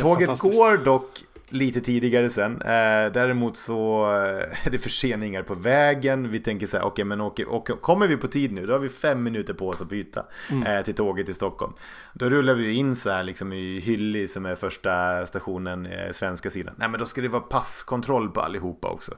[0.01, 2.61] Tåget går dock lite tidigare sen.
[2.61, 6.31] Eh, däremot så eh, är det förseningar på vägen.
[6.31, 8.73] Vi tänker så här, okej okay, men åker, åker, kommer vi på tid nu, då
[8.73, 10.63] har vi fem minuter på oss att byta mm.
[10.63, 11.73] eh, till tåget till Stockholm.
[12.13, 16.49] Då rullar vi in så här liksom i Hylli som är första stationen, eh, svenska
[16.49, 16.75] sidan.
[16.77, 19.13] Nej men då ska det vara passkontroll på allihopa också.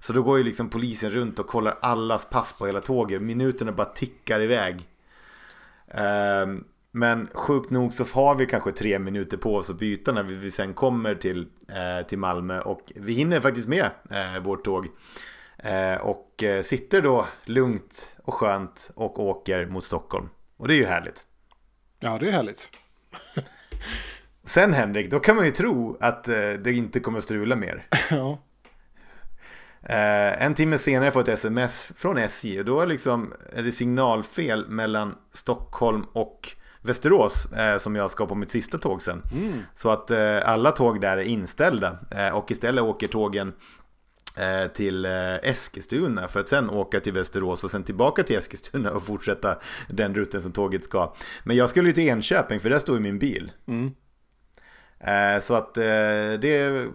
[0.00, 3.22] Så då går ju liksom polisen runt och kollar allas pass på hela tåget.
[3.22, 4.88] Minuterna bara tickar iväg.
[5.94, 10.22] Um, men sjukt nog så har vi kanske tre minuter på oss att byta när
[10.22, 12.60] vi sen kommer till, eh, till Malmö.
[12.60, 14.86] Och vi hinner faktiskt med eh, vårt tåg.
[15.58, 20.28] Eh, och eh, sitter då lugnt och skönt och åker mot Stockholm.
[20.56, 21.24] Och det är ju härligt.
[22.00, 22.70] Ja, det är härligt.
[24.44, 27.86] sen Henrik, då kan man ju tro att eh, det inte kommer strula mer.
[28.10, 28.38] ja.
[29.82, 33.62] Eh, en timme senare får jag ett sms från SJ och då är, liksom, är
[33.62, 39.22] det signalfel mellan Stockholm och Västerås eh, som jag ska på mitt sista tåg sen.
[39.32, 39.52] Mm.
[39.74, 43.52] Så att eh, alla tåg där är inställda eh, och istället åker tågen
[44.38, 48.90] eh, till eh, Eskilstuna för att sen åka till Västerås och sen tillbaka till Eskilstuna
[48.90, 49.58] och fortsätta
[49.88, 51.14] den rutten som tåget ska.
[51.44, 53.52] Men jag skulle till Enköping för där står ju min bil.
[53.68, 53.90] Mm.
[55.00, 56.88] Eh, så att det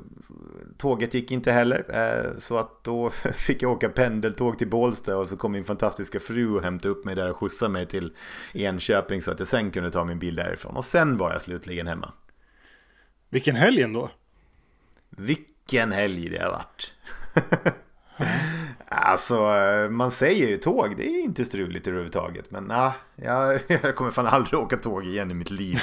[0.78, 1.86] tåget gick inte heller.
[1.90, 6.20] Eh, så att då fick jag åka pendeltåg till Bålsta och så kom min fantastiska
[6.20, 8.14] fru och hämtade upp mig där och skjutsade mig till
[8.54, 10.76] Enköping så att jag sen kunde ta min bil därifrån.
[10.78, 12.14] Och sen var jag slutligen hemma.
[13.30, 14.10] Vilken helg ändå.
[15.10, 16.94] Vilken helg det har varit.
[18.88, 19.36] alltså,
[19.90, 22.52] man säger ju tåg, det är inte struligt överhuvudtaget.
[22.52, 25.82] Men nah, jag, jag kommer fan aldrig åka tåg igen i mitt liv.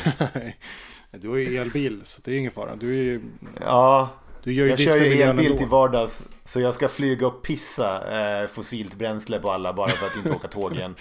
[1.10, 2.76] Du har ju elbil, så det är ingen fara.
[2.76, 3.20] Du är ju...
[3.60, 4.10] Ja,
[4.42, 8.20] du gör ju jag kör ju elbil till vardags så jag ska flyga och pissa
[8.20, 10.94] eh, fossilt bränsle på alla bara för att inte åka tåg igen.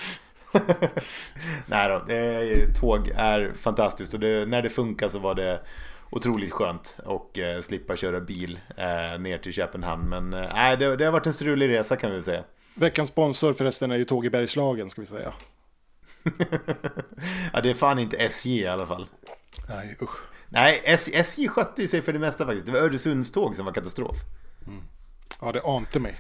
[1.66, 5.60] Nej då, det, tåg är fantastiskt och det, när det funkar så var det
[6.10, 10.10] otroligt skönt och eh, slippa köra bil eh, ner till Köpenhamn.
[10.10, 12.44] Men eh, det, det har varit en strulig resa kan vi säga.
[12.76, 15.34] Veckans sponsor förresten är ju Tåg i Bergslagen ska vi säga.
[17.54, 19.08] ja, det är fan inte SJ i alla fall.
[19.70, 20.18] Nej, usch.
[20.50, 20.82] Nej,
[21.14, 22.66] SJ skötte sig för det mesta faktiskt.
[22.66, 24.16] Det var Öresundståg som var katastrof.
[24.68, 24.84] Mm.
[25.42, 26.16] Ja, det ante mig.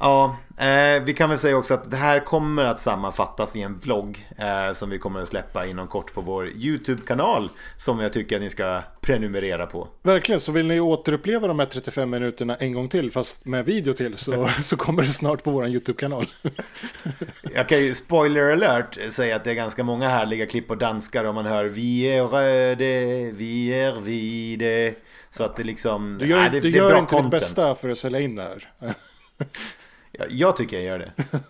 [0.00, 3.76] Ja, eh, vi kan väl säga också att det här kommer att sammanfattas i en
[3.76, 8.36] vlogg eh, som vi kommer att släppa inom kort på vår YouTube-kanal som jag tycker
[8.36, 9.88] att ni ska prenumerera på.
[10.02, 13.92] Verkligen, så vill ni återuppleva de här 35 minuterna en gång till, fast med video
[13.92, 16.26] till, så, så kommer det snart på vår YouTube-kanal.
[17.54, 21.24] Jag kan ju, spoiler alert, säga att det är ganska många härliga klipp på danskar
[21.24, 24.94] om man hör Vi är röde, vi är vide.
[25.30, 26.18] Så att det liksom...
[26.18, 27.32] Du gör, nej, det, du det gör inte content.
[27.32, 28.68] ditt bästa för att sälja in det här.
[30.12, 31.12] jag, jag tycker jag gör det.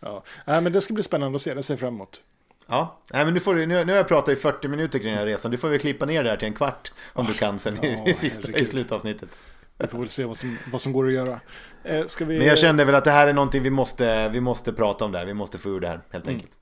[0.00, 2.22] ja, nej, men det ska bli spännande att se, det ser jag fram emot.
[2.70, 5.10] Ja, Nej, men nu, får du, nu, nu har jag pratat i 40 minuter kring
[5.10, 5.50] den här resan.
[5.50, 8.06] Du får väl klippa ner det här till en kvart om du kan sen ja,
[8.06, 9.38] i, sista, i slutavsnittet.
[9.78, 11.40] Vi får väl se vad som, vad som går att göra.
[11.84, 12.38] Eh, vi...
[12.38, 15.12] Men jag kände väl att det här är någonting vi måste, vi måste prata om
[15.12, 15.26] där.
[15.26, 16.36] Vi måste få ur det här helt mm.
[16.36, 16.58] enkelt.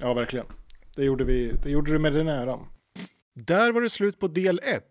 [0.00, 0.46] Ja, verkligen.
[0.96, 2.66] Det gjorde, vi, det gjorde du med den äran.
[3.34, 4.84] Där var det slut på del 1.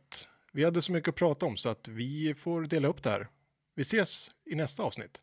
[0.54, 3.28] Vi hade så mycket att prata om så att vi får dela upp det här.
[3.76, 5.22] Vi ses i nästa avsnitt.